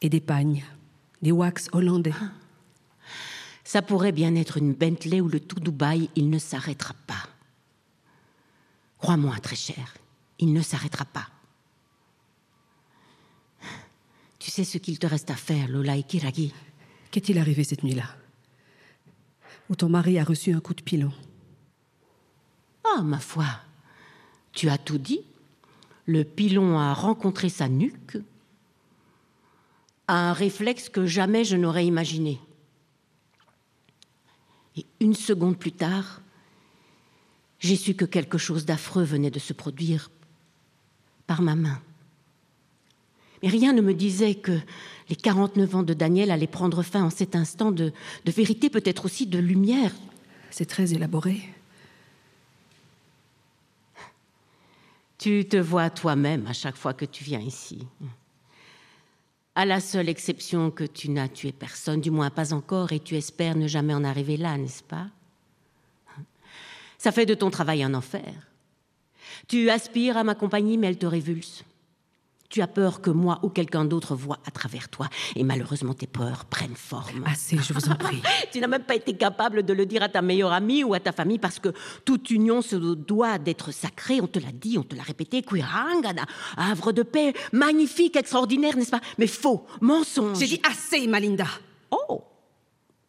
[0.00, 0.64] et des pagnes,
[1.22, 2.10] des wax hollandais.
[3.66, 7.28] Ça pourrait bien être une Bentley ou le tout Dubaï, il ne s'arrêtera pas.
[8.98, 9.96] Crois-moi, très cher,
[10.38, 11.28] il ne s'arrêtera pas.
[14.38, 16.54] Tu sais ce qu'il te reste à faire, Lola et Kiragi?
[17.10, 18.08] Qu'est-il arrivé cette nuit-là?
[19.68, 21.12] Où ton mari a reçu un coup de pilon?
[22.84, 23.48] Ah, ma foi,
[24.52, 25.24] tu as tout dit
[26.06, 28.16] le pilon a rencontré sa nuque,
[30.06, 32.38] un réflexe que jamais je n'aurais imaginé.
[34.76, 36.20] Et une seconde plus tard,
[37.58, 40.10] j'ai su que quelque chose d'affreux venait de se produire
[41.26, 41.80] par ma main.
[43.42, 44.58] Mais rien ne me disait que
[45.08, 47.92] les 49 ans de Daniel allaient prendre fin en cet instant de,
[48.24, 49.92] de vérité, peut-être aussi de lumière.
[50.50, 51.42] C'est très élaboré.
[55.18, 57.86] Tu te vois toi-même à chaque fois que tu viens ici.
[59.58, 63.16] À la seule exception que tu n'as tué personne, du moins pas encore, et tu
[63.16, 65.06] espères ne jamais en arriver là, n'est-ce pas?
[66.98, 68.34] Ça fait de ton travail un enfer.
[69.48, 71.64] Tu aspires à ma compagnie, mais elle te révulse.
[72.48, 75.08] Tu as peur que moi ou quelqu'un d'autre voie à travers toi.
[75.34, 77.24] Et malheureusement, tes peurs prennent forme.
[77.26, 78.22] Assez, je vous en prie.
[78.52, 81.00] tu n'as même pas été capable de le dire à ta meilleure amie ou à
[81.00, 81.70] ta famille parce que
[82.04, 84.20] toute union se doit d'être sacrée.
[84.20, 85.42] On te l'a dit, on te l'a répété.
[85.42, 86.24] Quirangada,
[86.56, 89.00] havre de paix, magnifique, extraordinaire, n'est-ce pas?
[89.18, 90.38] Mais faux, mensonge.
[90.38, 91.46] J'ai dit assez, Malinda.
[91.90, 92.24] Oh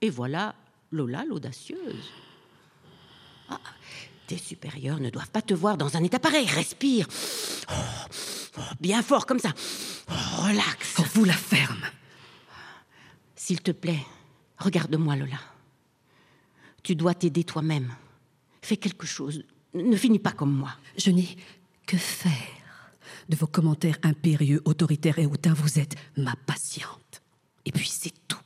[0.01, 0.55] Et voilà
[0.91, 2.11] Lola l'audacieuse.
[3.49, 3.59] Ah,
[4.27, 6.45] tes supérieurs ne doivent pas te voir dans un état pareil.
[6.47, 7.07] Respire.
[7.71, 7.73] Oh.
[8.57, 9.53] Oh, bien fort comme ça.
[10.09, 10.95] Oh, relax.
[10.99, 11.85] Oh, vous la ferme.
[13.35, 14.03] S'il te plaît,
[14.57, 15.39] regarde-moi, Lola.
[16.83, 17.93] Tu dois t'aider toi-même.
[18.61, 19.43] Fais quelque chose.
[19.73, 20.71] Ne finis pas comme moi.
[20.97, 21.37] Je n'ai
[21.85, 22.31] que faire
[23.29, 25.53] de vos commentaires impérieux, autoritaires et hautains.
[25.53, 27.21] Vous êtes ma patiente.
[27.65, 28.39] Et puis c'est tout.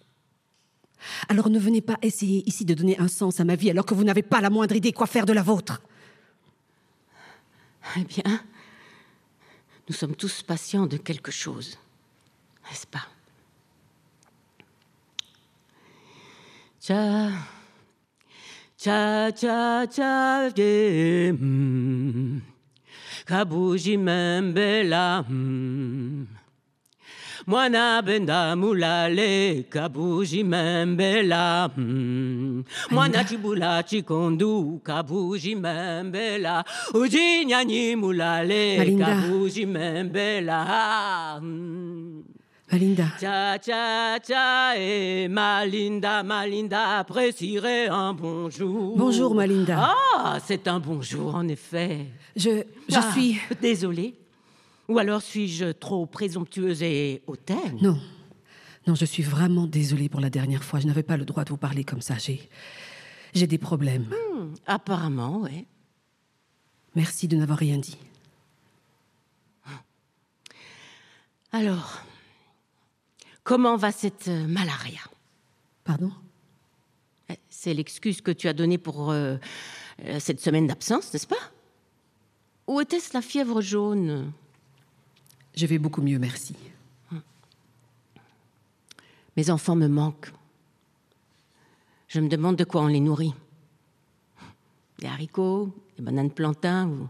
[1.29, 3.93] Alors ne venez pas essayer ici de donner un sens à ma vie alors que
[3.93, 5.81] vous n'avez pas la moindre idée quoi faire de la vôtre.
[7.97, 8.41] Eh bien,
[9.89, 11.77] nous sommes tous patients de quelque chose,
[12.69, 13.07] n'est-ce pas?
[16.79, 17.29] Cha,
[18.77, 20.49] cha, cha, cha.
[27.47, 32.63] Mwana benda mulale kabuji membela mm.
[32.91, 39.05] Mwana chibula chikondu kabuji membela Uji nyani mulale Malinda.
[39.05, 42.23] kabuji membela mm.
[42.71, 43.11] Malinda.
[43.19, 48.95] Cha cha cha et Malinda Malinda apprécierait un bonjour.
[48.97, 49.93] Bonjour, Malinda.
[50.15, 52.05] Ah, c'est un bonjour en effet.
[52.33, 53.37] Je, je Ah, suis.
[53.61, 54.13] Désolée.
[54.91, 57.77] Ou alors suis-je trop présomptueuse et hautaine?
[57.81, 57.97] Non.
[58.87, 60.81] Non, je suis vraiment désolée pour la dernière fois.
[60.81, 62.17] Je n'avais pas le droit de vous parler comme ça.
[62.17, 62.49] J'ai.
[63.33, 64.03] J'ai des problèmes.
[64.03, 65.65] Hmm, Apparemment, oui.
[66.93, 67.97] Merci de n'avoir rien dit.
[71.53, 72.01] Alors,
[73.45, 74.99] comment va cette euh, malaria?
[75.85, 76.11] Pardon?
[77.29, 79.37] Eh, C'est l'excuse que tu as donnée pour euh,
[80.03, 81.35] euh, cette semaine d'absence, n'est-ce pas?
[82.67, 84.33] Ou était-ce la fièvre jaune?
[85.55, 86.55] Je vais beaucoup mieux, merci.
[89.37, 90.31] Mes enfants me manquent.
[92.07, 93.33] Je me demande de quoi on les nourrit.
[94.99, 97.07] Des haricots, des bananes plantains ou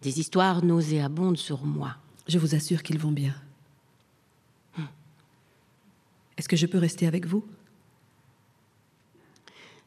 [0.00, 1.96] des histoires nauséabondes sur moi.
[2.26, 3.34] Je vous assure qu'ils vont bien.
[6.36, 7.46] Est-ce que je peux rester avec vous?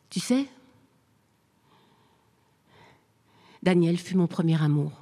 [0.10, 0.46] Tu sais,
[3.62, 4.94] Daniel fut mon premier amour.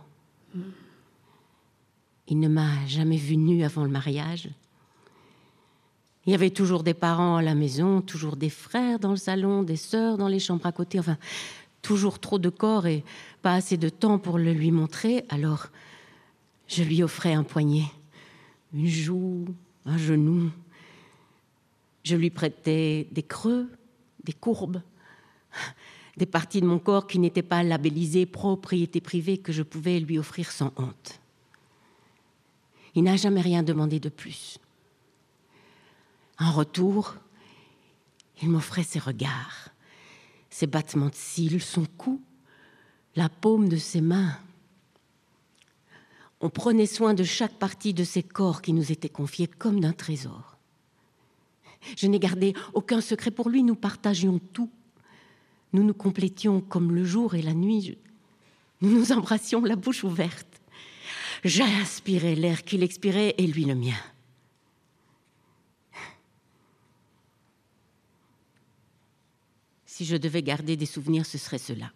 [2.28, 4.50] Il ne m'a jamais vue nue avant le mariage.
[6.26, 9.64] Il y avait toujours des parents à la maison, toujours des frères dans le salon,
[9.64, 11.18] des sœurs dans les chambres à côté, enfin,
[11.82, 13.04] toujours trop de corps et
[13.42, 15.26] pas assez de temps pour le lui montrer.
[15.30, 15.68] Alors,
[16.68, 17.86] je lui offrais un poignet,
[18.74, 19.46] une joue,
[19.86, 20.50] un genou.
[22.04, 23.70] Je lui prêtais des creux,
[24.24, 24.82] des courbes,
[26.18, 30.18] des parties de mon corps qui n'étaient pas labellisées propriété privée que je pouvais lui
[30.18, 31.20] offrir sans honte.
[32.96, 34.60] Il n'a jamais rien demandé de plus.
[36.40, 37.16] En retour,
[38.42, 39.70] il m'offrait ses regards,
[40.50, 42.22] ses battements de cils, son cou,
[43.16, 44.38] la paume de ses mains.
[46.42, 49.94] On prenait soin de chaque partie de ses corps qui nous était confiée comme d'un
[49.94, 50.58] trésor.
[51.98, 54.70] Je n'ai gardé aucun secret pour lui, nous partagions tout.
[55.74, 57.98] Nous nous complétions comme le jour et la nuit.
[58.82, 60.53] Nous nous embrassions la bouche ouverte.
[61.44, 63.98] J'inspirais l'air qu'il expirait et lui le mien.
[69.86, 71.92] Si je devais garder des souvenirs, ce serait cela.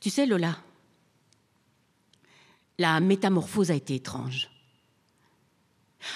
[0.00, 0.58] Tu sais, Lola,
[2.78, 4.50] la métamorphose a été étrange.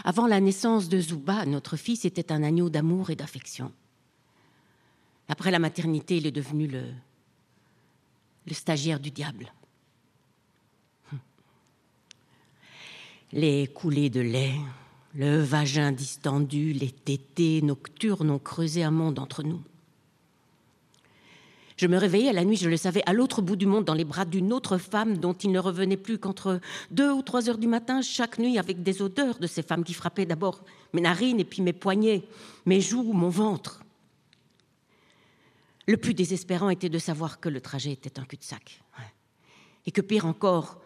[0.05, 3.73] Avant la naissance de Zuba, notre fils était un agneau d'amour et d'affection.
[5.29, 6.93] Après la maternité, il est devenu le,
[8.47, 9.53] le stagiaire du diable.
[13.33, 14.55] Les coulées de lait,
[15.15, 19.63] le vagin distendu, les tétés nocturnes ont creusé un monde entre nous.
[21.77, 24.05] Je me réveillais la nuit, je le savais, à l'autre bout du monde, dans les
[24.05, 27.69] bras d'une autre femme dont il ne revenait plus qu'entre deux ou trois heures du
[27.69, 30.63] matin, chaque nuit, avec des odeurs de ces femmes qui frappaient d'abord
[30.93, 32.25] mes narines et puis mes poignets,
[32.67, 33.81] mes joues, mon ventre.
[35.87, 38.83] Le plus désespérant était de savoir que le trajet était un cul-de-sac.
[39.87, 40.81] Et que pire encore,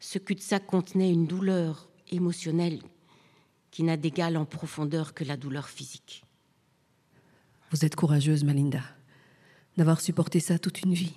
[0.00, 2.80] ce cul-de-sac contenait une douleur émotionnelle
[3.70, 6.24] qui n'a d'égal en profondeur que la douleur physique.
[7.70, 8.82] Vous êtes courageuse, Malinda
[9.76, 11.14] d'avoir supporté ça toute une vie.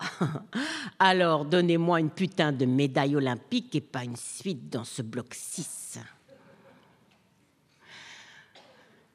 [0.98, 5.98] Alors, donnez-moi une putain de médaille olympique et pas une suite dans ce bloc 6.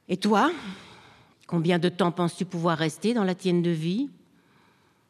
[0.07, 0.51] Et toi
[1.47, 4.09] Combien de temps penses-tu pouvoir rester dans la tienne de vie?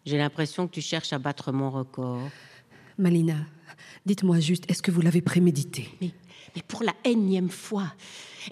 [0.05, 2.29] J'ai l'impression que tu cherches à battre mon record.
[2.97, 3.37] Malina,
[4.05, 6.11] dites-moi juste, est-ce que vous l'avez prémédité mais,
[6.55, 7.93] mais pour la énième fois,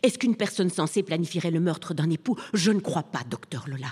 [0.02, 2.38] est-ce qu'une personne censée planifierait le meurtre d'un époux?
[2.54, 3.92] Je ne crois pas, docteur Lola.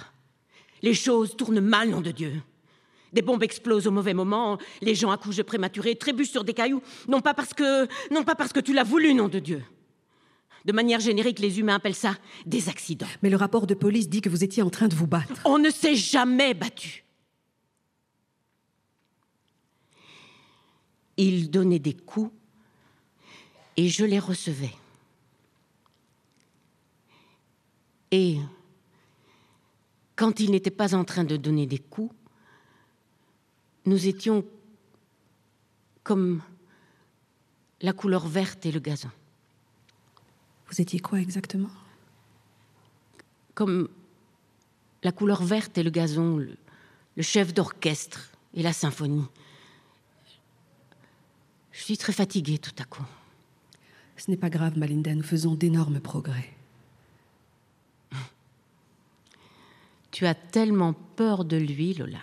[0.82, 2.41] Les choses tournent mal, nom de Dieu.
[3.13, 6.82] Des bombes explosent au mauvais moment, les gens accouchent de prématurés, trébuchent sur des cailloux,
[7.08, 9.63] non pas parce que, non pas parce que tu l'as voulu, nom de Dieu.
[10.65, 12.15] De manière générique, les humains appellent ça
[12.46, 13.08] des accidents.
[13.22, 15.41] Mais le rapport de police dit que vous étiez en train de vous battre.
[15.46, 17.04] On ne s'est jamais battu.
[21.17, 22.32] Il donnait des coups
[23.78, 24.74] et je les recevais.
[28.12, 28.38] Et
[30.15, 32.13] quand il n'était pas en train de donner des coups,
[33.86, 34.45] nous étions
[36.04, 36.41] comme
[37.82, 39.10] la couleur verte et le gazon.
[40.67, 41.69] Vous étiez quoi exactement?
[43.56, 43.89] Comme
[45.04, 46.58] la couleur verte et le gazon, le,
[47.15, 49.26] le chef d'orchestre et la symphonie.
[51.72, 53.06] Je suis très fatiguée tout à coup.
[54.18, 56.54] Ce n'est pas grave, Malinda, nous faisons d'énormes progrès.
[60.12, 62.20] Tu as tellement peur de lui, Lola.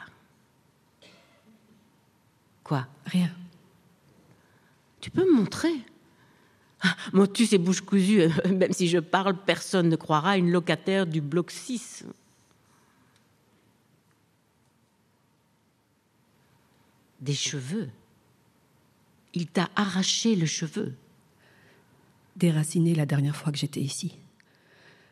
[2.62, 2.86] Quoi?
[3.06, 3.30] Rien.
[5.00, 5.72] Tu peux me montrer?
[6.82, 11.06] Ah, Motus et bouche cousue, euh, même si je parle, personne ne croira une locataire
[11.06, 12.04] du bloc 6.
[17.20, 17.88] Des cheveux.
[19.38, 20.94] Il t'a arraché le cheveu.
[22.34, 24.16] Déraciné la dernière fois que j'étais ici.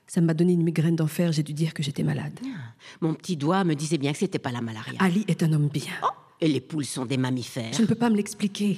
[0.08, 2.36] Ça m'a donné une migraine d'enfer, j'ai dû dire que j'étais malade.
[2.42, 5.00] Ah, mon petit doigt me disait bien que c'était pas la malaria.
[5.00, 5.92] Ali est un homme bien.
[6.02, 6.08] Oh,
[6.40, 7.72] et les poules sont des mammifères.
[7.72, 8.76] Je ne peux pas me l'expliquer.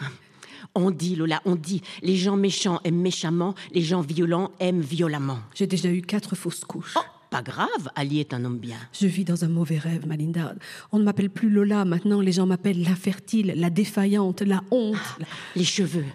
[0.74, 5.38] On dit, Lola, on dit, les gens méchants aiment méchamment, les gens violents aiment violemment.
[5.54, 6.94] J'ai déjà eu quatre fausses couches.
[6.98, 8.78] Oh, pas grave, Ali est un homme bien.
[8.92, 10.54] Je vis dans un mauvais rêve, Malinda.
[10.92, 14.96] On ne m'appelle plus Lola, maintenant les gens m'appellent l'infertile, la défaillante, la honte.
[15.20, 16.06] Ah, les cheveux,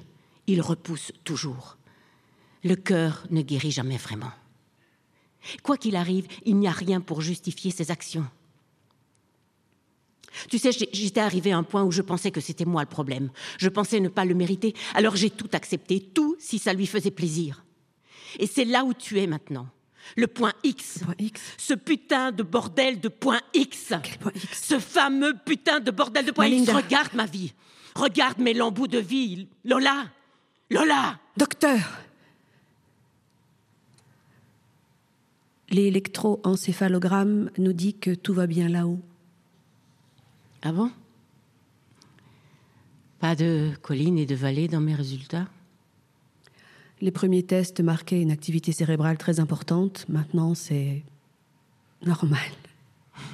[0.48, 1.78] ils repoussent toujours.
[2.64, 4.32] Le cœur ne guérit jamais vraiment.
[5.62, 8.26] Quoi qu'il arrive, il n'y a rien pour justifier ses actions.
[10.50, 13.30] Tu sais, j'étais arrivé à un point où je pensais que c'était moi le problème.
[13.60, 17.12] Je pensais ne pas le mériter, alors j'ai tout accepté, tout si ça lui faisait
[17.12, 17.64] plaisir.
[18.40, 19.68] Et c'est là où tu es maintenant.
[20.16, 21.00] Le point X.
[21.04, 21.42] point X.
[21.58, 23.94] Ce putain de bordel de point X.
[24.04, 24.68] Quel point X?
[24.68, 26.70] Ce fameux putain de bordel de point X.
[26.70, 27.54] Regarde ma vie.
[27.96, 29.48] Regarde mes lambeaux de vie.
[29.66, 30.10] Lola.
[30.70, 31.20] Lola.
[31.38, 31.80] Docteur.
[35.70, 39.02] L'électroencéphalogramme nous dit que tout va bien là-haut.
[40.62, 40.92] Ah bon?
[43.20, 45.48] Pas de collines et de vallées dans mes résultats?
[47.04, 50.06] Les premiers tests marquaient une activité cérébrale très importante.
[50.08, 51.04] Maintenant, c'est
[52.06, 52.40] normal.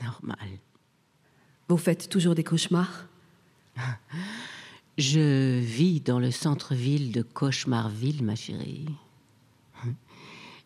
[0.00, 0.48] normal.
[1.66, 3.08] Vous faites toujours des cauchemars?
[4.98, 8.86] Je vis dans le centre-ville de Cauchemarville, ma chérie.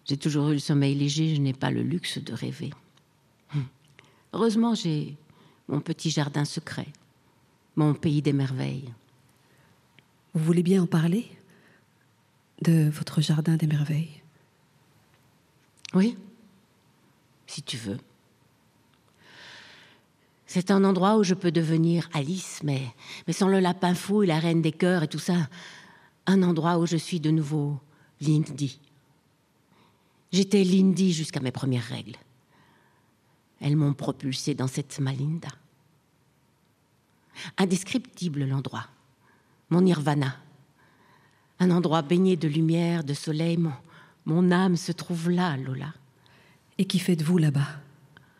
[0.04, 2.70] J'ai toujours eu le sommeil léger, je n'ai pas le luxe de rêver.
[4.34, 5.16] Heureusement, j'ai
[5.68, 6.88] mon petit jardin secret,
[7.76, 8.92] mon pays des merveilles.
[10.34, 11.35] Vous voulez bien en parler?
[12.62, 14.22] De votre jardin des merveilles
[15.94, 16.16] Oui,
[17.46, 17.98] si tu veux.
[20.46, 22.82] C'est un endroit où je peux devenir Alice, mais,
[23.26, 25.48] mais sans le lapin fou et la reine des cœurs et tout ça.
[26.26, 27.80] Un endroit où je suis de nouveau
[28.20, 28.80] Lindy.
[30.32, 32.16] J'étais Lindy jusqu'à mes premières règles.
[33.60, 35.48] Elles m'ont propulsé dans cette Malinda.
[37.58, 38.86] Indescriptible l'endroit,
[39.70, 40.36] mon nirvana.
[41.58, 43.56] Un endroit baigné de lumière, de soleil.
[43.56, 43.72] Mon,
[44.24, 45.92] mon âme se trouve là, Lola.
[46.78, 47.80] Et qui faites-vous là-bas?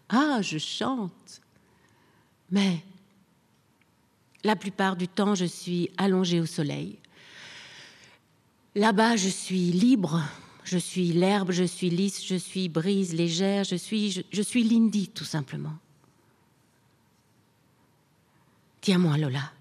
[0.08, 1.40] Ah, je chante.
[2.50, 2.82] Mais
[4.44, 6.98] la plupart du temps, je suis allongée au soleil.
[8.74, 10.22] Là-bas, je suis libre,
[10.66, 14.64] Je suis l'herbe, je suis lisse, je suis brise légère, je suis, je, je suis
[14.64, 15.74] Lindy, tout simplement.
[18.80, 19.52] Tiens-moi, Lola.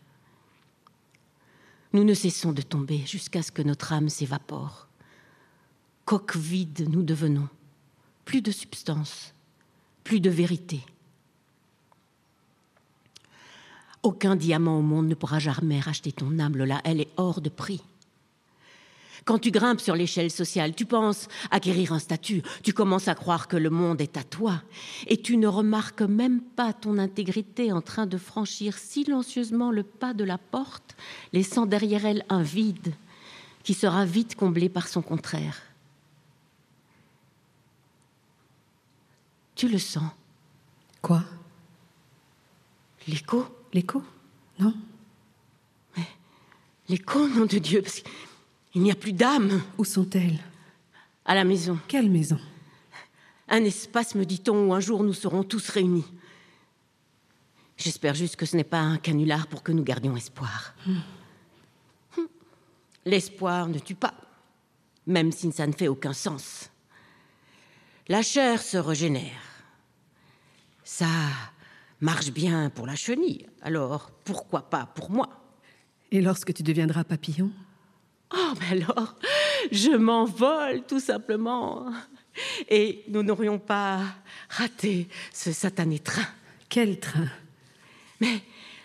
[1.96, 4.90] Nous ne cessons de tomber jusqu'à ce que notre âme s'évapore.
[6.04, 7.48] Coque vide, nous devenons.
[8.26, 9.34] Plus de substance,
[10.04, 10.82] plus de vérité.
[14.04, 16.82] Aucun diamant au monde ne pourra jamais racheter ton âme, Lola.
[16.84, 17.82] Elle est hors de prix.
[19.26, 23.48] Quand tu grimpes sur l'échelle sociale, tu penses acquérir un statut, tu commences à croire
[23.48, 24.62] que le monde est à toi,
[25.08, 30.14] et tu ne remarques même pas ton intégrité en train de franchir silencieusement le pas
[30.14, 30.96] de la porte,
[31.34, 32.94] laissant derrière elle un vide
[33.64, 35.60] qui sera vite comblé par son contraire.
[39.56, 40.12] Tu le sens.
[41.02, 41.24] Quoi?
[43.08, 43.48] L'écho?
[43.74, 44.04] L'écho?
[44.60, 44.76] Non?
[46.88, 48.04] L'écho, nom de Dieu, parce
[48.76, 49.64] qu'il n'y a plus d'âme.
[49.78, 50.38] Où sont-elles?
[51.24, 51.80] À la maison.
[51.88, 52.38] Quelle maison?
[53.48, 56.04] Un espace, me dit-on, où un jour nous serons tous réunis.
[57.78, 60.76] J'espère juste que ce n'est pas un canular pour que nous gardions espoir.
[60.86, 62.24] Hmm.
[63.06, 64.14] L'espoir ne tue pas,
[65.08, 66.70] même si ça ne fait aucun sens.
[68.10, 69.40] La chair se régénère.
[70.84, 71.08] Ça
[72.02, 75.30] marche bien pour la chenille, alors pourquoi pas pour moi?
[76.12, 77.54] Et lorsque tu deviendras papillon?
[78.38, 79.16] Oh, mais alors,
[79.72, 81.92] je m'envole tout simplement.
[82.70, 84.02] Et nous n'aurions pas
[84.50, 86.28] raté ce satané train.
[86.68, 87.30] Quel train?
[88.20, 88.42] Mais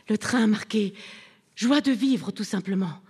[0.09, 0.95] le train marqué
[1.57, 3.01] joie de vivre tout simplement.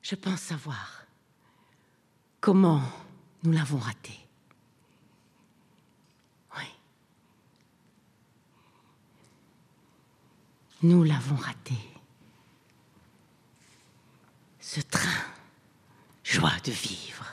[0.00, 1.06] Je pense savoir
[2.40, 2.82] comment
[3.42, 4.12] nous l'avons raté.
[6.56, 6.64] Oui.
[10.82, 11.74] Nous l'avons raté.
[14.74, 15.26] Ce train,
[16.24, 17.26] joie de vivre.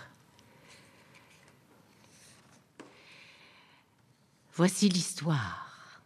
[4.56, 6.02] Voici l'histoire.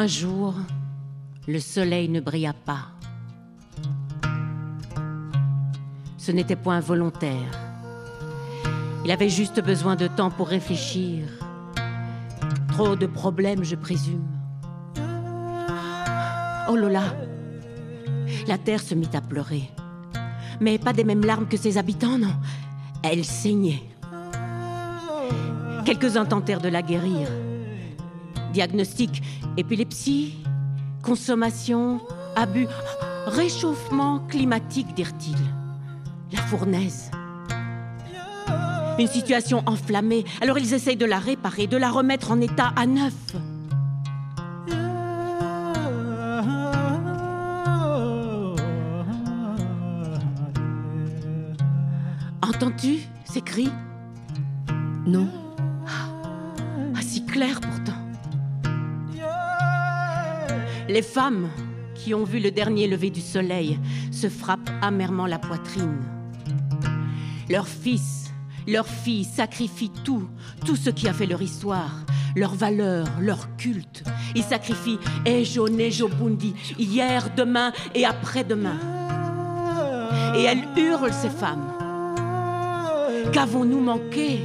[0.00, 0.54] Un jour,
[1.48, 2.92] le soleil ne brilla pas.
[6.16, 7.50] Ce n'était point volontaire.
[9.04, 11.26] Il avait juste besoin de temps pour réfléchir.
[12.68, 14.28] Trop de problèmes, je présume.
[16.68, 17.16] Oh Lola,
[18.46, 19.68] la terre se mit à pleurer.
[20.60, 22.36] Mais pas des mêmes larmes que ses habitants, non.
[23.02, 23.82] Elle saignait.
[25.84, 27.26] Quelques-uns tentèrent de la guérir.
[28.52, 29.22] Diagnostic
[29.56, 30.34] épilepsie,
[31.02, 32.00] consommation,
[32.36, 32.68] abus,
[33.26, 35.36] réchauffement climatique, dirent-ils.
[36.32, 37.10] La fournaise.
[38.98, 40.24] Une situation enflammée.
[40.40, 43.14] Alors ils essayent de la réparer, de la remettre en état à neuf.
[52.42, 53.70] Entends-tu ces cris?
[60.98, 61.48] Les femmes
[61.94, 63.78] qui ont vu le dernier lever du soleil
[64.10, 66.02] se frappent amèrement la poitrine.
[67.48, 68.32] Leurs fils,
[68.66, 70.28] leurs filles sacrifient tout,
[70.66, 74.02] tout ce qui a fait leur histoire, leur valeur, leur culte.
[74.34, 78.80] Ils sacrifient Ejo, Nejo, Bundi, hier, demain et après-demain.
[80.34, 81.74] Et elles hurlent, ces femmes.
[83.32, 84.40] Qu'avons-nous manqué?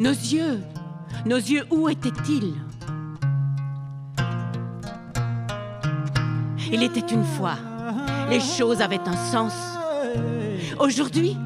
[0.00, 0.58] Nos yeux,
[1.26, 2.54] nos yeux, où étaient-ils?
[6.72, 7.56] Il était une fois.
[8.28, 9.52] Les choses avaient un sens.
[10.80, 11.36] Aujourd'hui,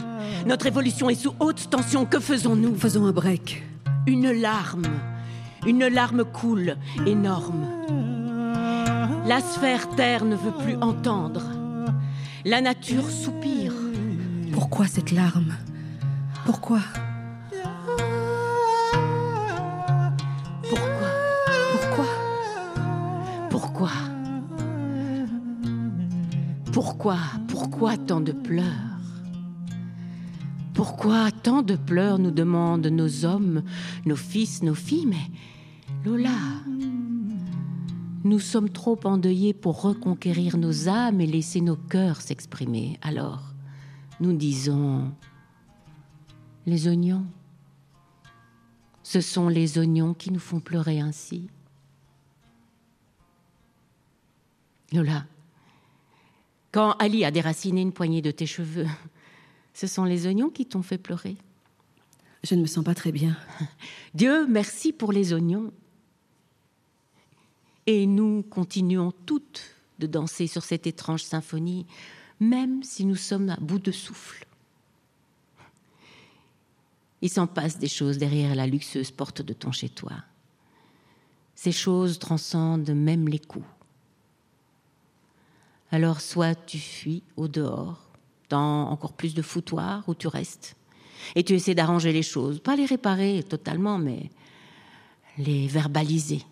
[0.47, 2.07] notre évolution est sous haute tension.
[2.07, 2.77] Que faisons-nous?
[2.77, 3.63] Faisons un break.
[4.07, 4.87] Une larme.
[5.67, 7.67] Une larme coule, énorme.
[9.27, 11.43] La sphère Terre ne veut plus entendre.
[12.45, 13.75] La nature soupire.
[14.53, 15.55] Pourquoi cette larme?
[16.47, 16.81] Pourquoi?
[16.81, 17.10] Pourquoi
[26.73, 27.19] Pourquoi
[27.49, 28.67] Pourquoi tant de pleurs?
[30.73, 33.63] Pourquoi tant de pleurs nous demandent nos hommes,
[34.07, 35.07] nos fils, nos filles?
[35.07, 35.31] Mais
[36.05, 36.31] Lola,
[38.23, 42.99] nous sommes trop endeuillés pour reconquérir nos âmes et laisser nos cœurs s'exprimer.
[43.03, 43.53] Alors,
[44.21, 45.13] nous disons
[46.67, 47.27] les oignons.
[49.03, 51.49] Ce sont les oignons qui nous font pleurer ainsi.
[54.93, 55.25] Lola,
[56.73, 58.87] quand Ali a déraciné une poignée de tes cheveux,
[59.75, 61.37] ce sont les oignons qui t'ont fait pleurer.
[62.43, 63.37] Je ne me sens pas très bien.
[64.15, 65.73] Dieu merci pour les oignons.
[67.87, 71.87] Et nous continuons toutes de danser sur cette étrange symphonie,
[72.39, 74.47] même si nous sommes à bout de souffle.
[77.23, 80.13] Il s'en passe des choses derrière la luxueuse porte de ton chez-toi.
[81.55, 83.67] Ces choses transcendent même les coups.
[85.93, 88.09] Alors soit tu fuis au dehors,
[88.49, 90.77] dans encore plus de foutoirs où tu restes,
[91.35, 94.31] et tu essaies d'arranger les choses, pas les réparer totalement, mais
[95.39, 96.43] les verbaliser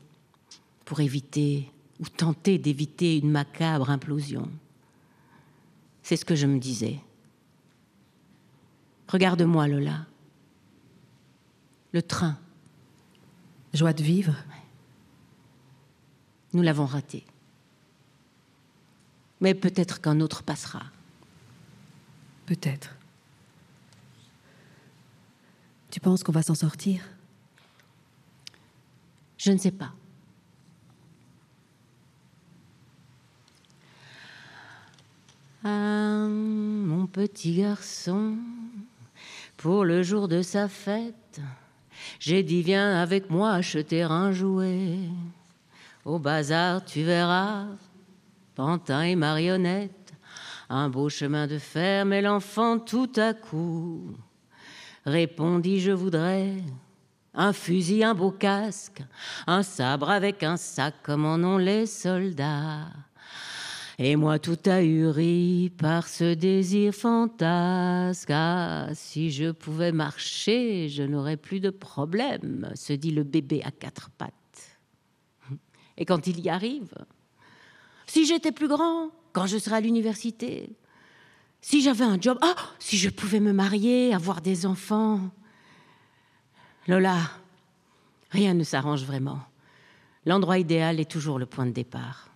[0.84, 1.70] pour éviter
[2.00, 4.48] ou tenter d'éviter une macabre implosion.
[6.02, 7.00] C'est ce que je me disais.
[9.08, 10.06] Regarde-moi, Lola.
[11.92, 12.38] Le train.
[13.74, 14.34] Joie de vivre.
[16.52, 17.24] Nous l'avons raté.
[19.40, 20.82] Mais peut-être qu'un autre passera.
[22.46, 22.94] Peut-être.
[25.90, 27.02] Tu penses qu'on va s'en sortir?
[29.36, 29.92] Je ne sais pas.
[35.64, 38.36] Ah, mon petit garçon,
[39.56, 41.40] pour le jour de sa fête,
[42.20, 44.98] j'ai dit viens avec moi acheter un jouet.
[46.04, 47.66] Au bazar, tu verras,
[48.58, 50.12] pantin et marionnette,
[50.68, 54.16] un beau chemin de fer, mais l'enfant tout à coup
[55.06, 56.54] répondit je voudrais
[57.34, 59.04] un fusil, un beau casque,
[59.46, 62.88] un sabre avec un sac comme en ont les soldats.
[63.96, 68.32] Et moi tout ahuri par ce désir fantasque.
[68.32, 73.70] Ah, si je pouvais marcher, je n'aurais plus de problème, se dit le bébé à
[73.70, 74.32] quatre pattes.
[75.96, 76.92] Et quand il y arrive,
[78.08, 80.70] si j'étais plus grand, quand je serais à l'université,
[81.60, 85.20] si j'avais un job, ah, si je pouvais me marier, avoir des enfants.
[86.86, 87.18] Lola,
[88.30, 89.40] rien ne s'arrange vraiment.
[90.24, 92.30] L'endroit idéal est toujours le point de départ.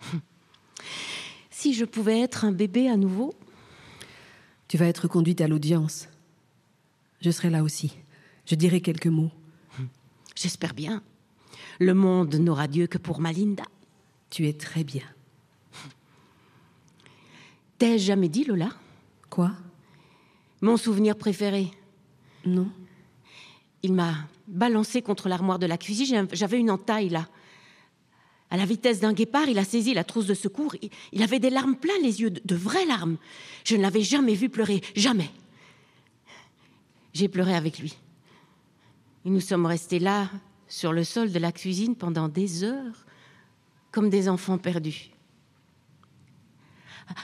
[1.50, 3.34] si je pouvais être un bébé à nouveau
[4.68, 6.08] Tu vas être conduite à l'audience.
[7.20, 7.96] Je serai là aussi.
[8.46, 9.32] Je dirai quelques mots.
[10.34, 11.02] J'espère bien.
[11.80, 13.64] Le monde n'aura Dieu que pour Malinda.
[14.30, 15.04] Tu es très bien.
[17.78, 18.70] T'ai-je jamais dit, Lola?
[19.30, 19.52] Quoi?
[20.60, 21.70] Mon souvenir préféré.
[22.44, 22.68] Non.
[23.82, 24.14] Il m'a
[24.48, 26.26] balancé contre l'armoire de la cuisine.
[26.32, 27.28] J'avais une entaille là.
[28.50, 30.74] À la vitesse d'un guépard, il a saisi la trousse de secours.
[31.12, 33.18] Il avait des larmes plein les yeux, de vraies larmes.
[33.64, 35.30] Je ne l'avais jamais vu pleurer, jamais.
[37.12, 37.96] J'ai pleuré avec lui.
[39.24, 40.30] Et nous sommes restés là,
[40.66, 43.06] sur le sol de la cuisine, pendant des heures,
[43.92, 45.10] comme des enfants perdus.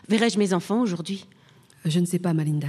[0.08, 1.26] Verrai-je mes enfants aujourd'hui?
[1.84, 2.68] Je ne sais pas, Malinda.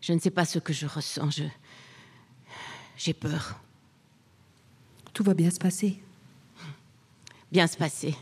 [0.00, 1.30] Je ne sais pas ce que je ressens.
[1.30, 1.44] Je.
[2.96, 3.60] J'ai peur.
[5.12, 6.00] Tout va bien se passer.
[7.50, 8.14] Bien se passer.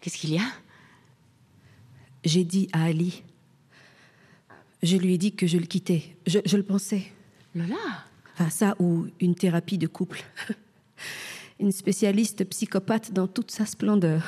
[0.00, 0.46] Qu'est-ce qu'il y a?
[2.24, 3.22] J'ai dit à Ali.
[4.82, 6.16] Je lui ai dit que je le quittais.
[6.26, 7.12] Je, je le pensais.
[7.54, 7.76] Lola?
[8.34, 10.24] Enfin, ça ou une thérapie de couple.
[11.60, 14.24] Une spécialiste psychopathe dans toute sa splendeur.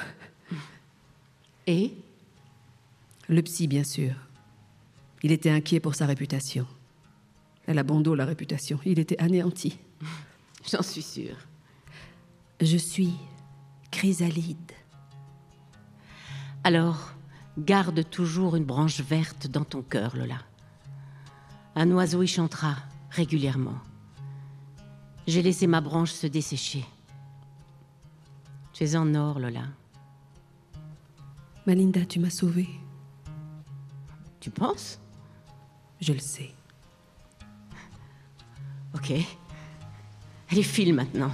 [1.67, 1.95] Et
[3.29, 4.15] Le psy, bien sûr.
[5.23, 6.67] Il était inquiet pour sa réputation.
[7.67, 8.79] Elle a bon dos, la réputation.
[8.85, 9.79] Il était anéanti.
[10.71, 11.37] J'en suis sûre.
[12.61, 13.15] Je suis
[13.91, 14.73] chrysalide.
[16.65, 17.15] Alors,
[17.59, 20.39] garde toujours une branche verte dans ton cœur, Lola.
[21.77, 22.77] Un oiseau y chantera
[23.11, 23.79] régulièrement.
[25.27, 26.85] J'ai laissé ma branche se dessécher.
[28.73, 29.65] Tu es en or, Lola.
[31.67, 32.69] Malinda, tu m'as sauvée.
[34.41, 34.99] Tu penses?
[36.01, 36.53] Je le sais.
[38.95, 39.13] Ok.
[40.51, 41.31] Allez, file maintenant.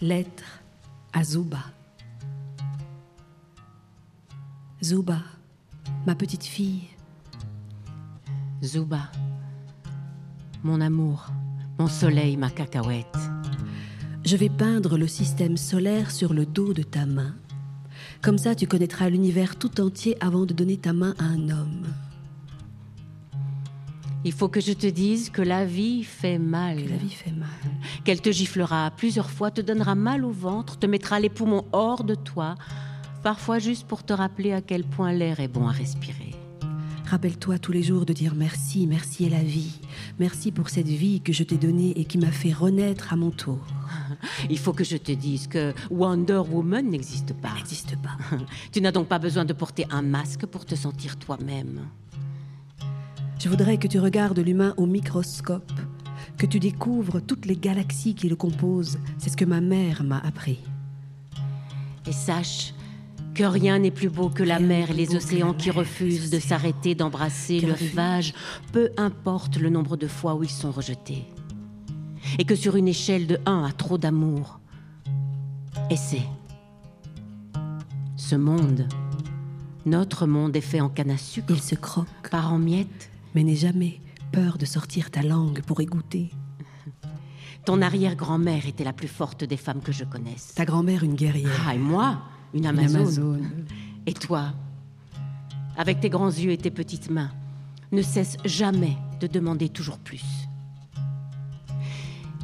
[0.00, 0.44] Lettre
[1.12, 1.62] à Zuba.
[4.82, 5.18] Zuba,
[6.06, 6.88] ma petite fille.
[8.62, 9.10] Zuba,
[10.62, 11.26] mon amour,
[11.78, 13.16] mon soleil, ma cacahuète.
[14.24, 17.34] Je vais peindre le système solaire sur le dos de ta main.
[18.20, 21.86] Comme ça, tu connaîtras l'univers tout entier avant de donner ta main à un homme.
[24.24, 26.84] Il faut que je te dise que la vie fait mal.
[26.84, 27.48] Que la vie fait mal.
[28.04, 32.04] Qu'elle te giflera plusieurs fois, te donnera mal au ventre, te mettra les poumons hors
[32.04, 32.54] de toi,
[33.22, 36.31] Parfois juste pour te rappeler à quel point l'air est bon à respirer.
[37.12, 39.78] Rappelle-toi tous les jours de dire merci, merci à la vie.
[40.18, 43.30] Merci pour cette vie que je t'ai donnée et qui m'a fait renaître à mon
[43.30, 43.58] tour.
[44.48, 47.52] Il faut que je te dise que Wonder Woman n'existe pas.
[47.56, 48.16] N'existe pas.
[48.72, 51.82] Tu n'as donc pas besoin de porter un masque pour te sentir toi-même.
[53.38, 55.70] Je voudrais que tu regardes l'humain au microscope,
[56.38, 58.98] que tu découvres toutes les galaxies qui le composent.
[59.18, 60.60] C'est ce que ma mère m'a appris.
[62.06, 62.72] Et sache
[63.34, 66.94] que rien n'est plus beau que la mer et les océans qui refusent de s'arrêter
[66.94, 68.34] d'embrasser le rivage,
[68.72, 71.24] peu importe le nombre de fois où ils sont rejetés.
[72.38, 74.60] Et que sur une échelle de 1 à trop d'amour,
[75.90, 76.26] essaie.
[78.16, 78.86] Ce monde,
[79.84, 81.48] notre monde est fait en canne à sucre.
[81.50, 82.06] Il se croque.
[82.30, 83.10] Par en miettes.
[83.34, 86.30] Mais n'aie jamais peur de sortir ta langue pour égoutter.
[87.64, 90.54] Ton arrière-grand-mère était la plus forte des femmes que je connaisse.
[90.54, 91.64] Ta grand-mère, une guerrière.
[91.66, 92.22] Ah, et moi,
[92.54, 93.48] une Amazone.
[94.06, 94.52] Et toi,
[95.76, 97.30] avec tes grands yeux et tes petites mains,
[97.92, 100.24] ne cesse jamais de demander toujours plus.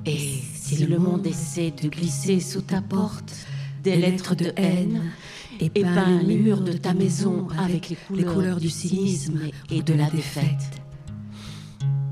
[0.07, 3.35] Et si, le monde essaie de glisser sous ta porte
[3.83, 5.03] des lettres de haine,
[5.61, 9.41] et peint les murs de ta maison avec les couleurs, du cynisme
[9.71, 10.81] et de la défaite,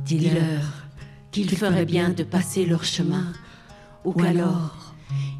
[0.04, 0.62] dis-leur
[1.30, 3.32] qu'ils feraient bien de passer leur chemin,
[4.04, 4.94] ou qu'alors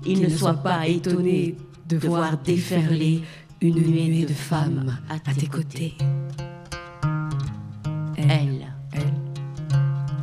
[0.05, 1.57] ils ne soient pas étonnés
[1.89, 3.23] de voir déferler
[3.61, 5.97] une nuée de femmes à tes côtés.
[8.17, 9.03] Elle, elle,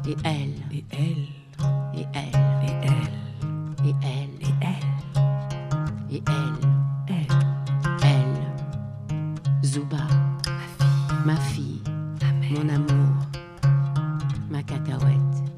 [0.07, 1.27] et elle, et elle,
[1.95, 2.99] et elle, et elle,
[3.85, 4.77] et elle, et elle,
[6.11, 6.67] et elle,
[7.07, 7.27] elle,
[8.03, 10.07] elle, Zuba,
[11.25, 11.81] ma fille,
[12.51, 13.27] mon amour,
[14.49, 15.52] ma cacahuète.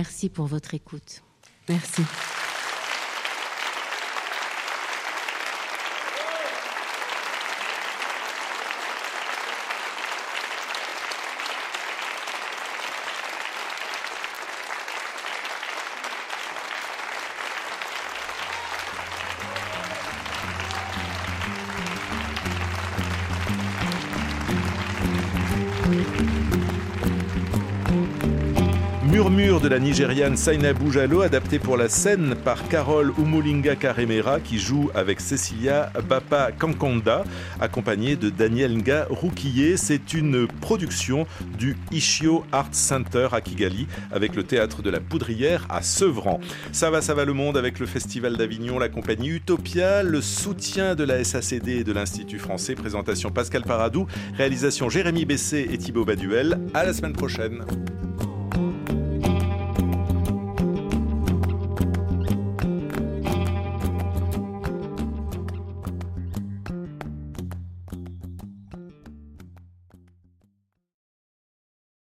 [0.00, 1.22] Merci pour votre écoute.
[1.68, 2.00] Merci.
[29.90, 35.90] Nigériane Sainabou Jalo, adapté pour la scène par Carole Umulinga Karemera, qui joue avec Cecilia
[36.08, 37.24] Bapa Kankonda,
[37.58, 39.76] accompagnée de Daniel Nga Roukiye.
[39.76, 41.26] C'est une production
[41.58, 46.38] du Ishio Art Center à Kigali, avec le théâtre de la Poudrière à Sevran.
[46.70, 50.94] Ça va, ça va le monde avec le Festival d'Avignon, la compagnie Utopia, le soutien
[50.94, 52.76] de la SACD et de l'Institut français.
[52.76, 56.60] Présentation Pascal Paradou, réalisation Jérémy Bessé et Thibaut Baduel.
[56.74, 57.64] À la semaine prochaine.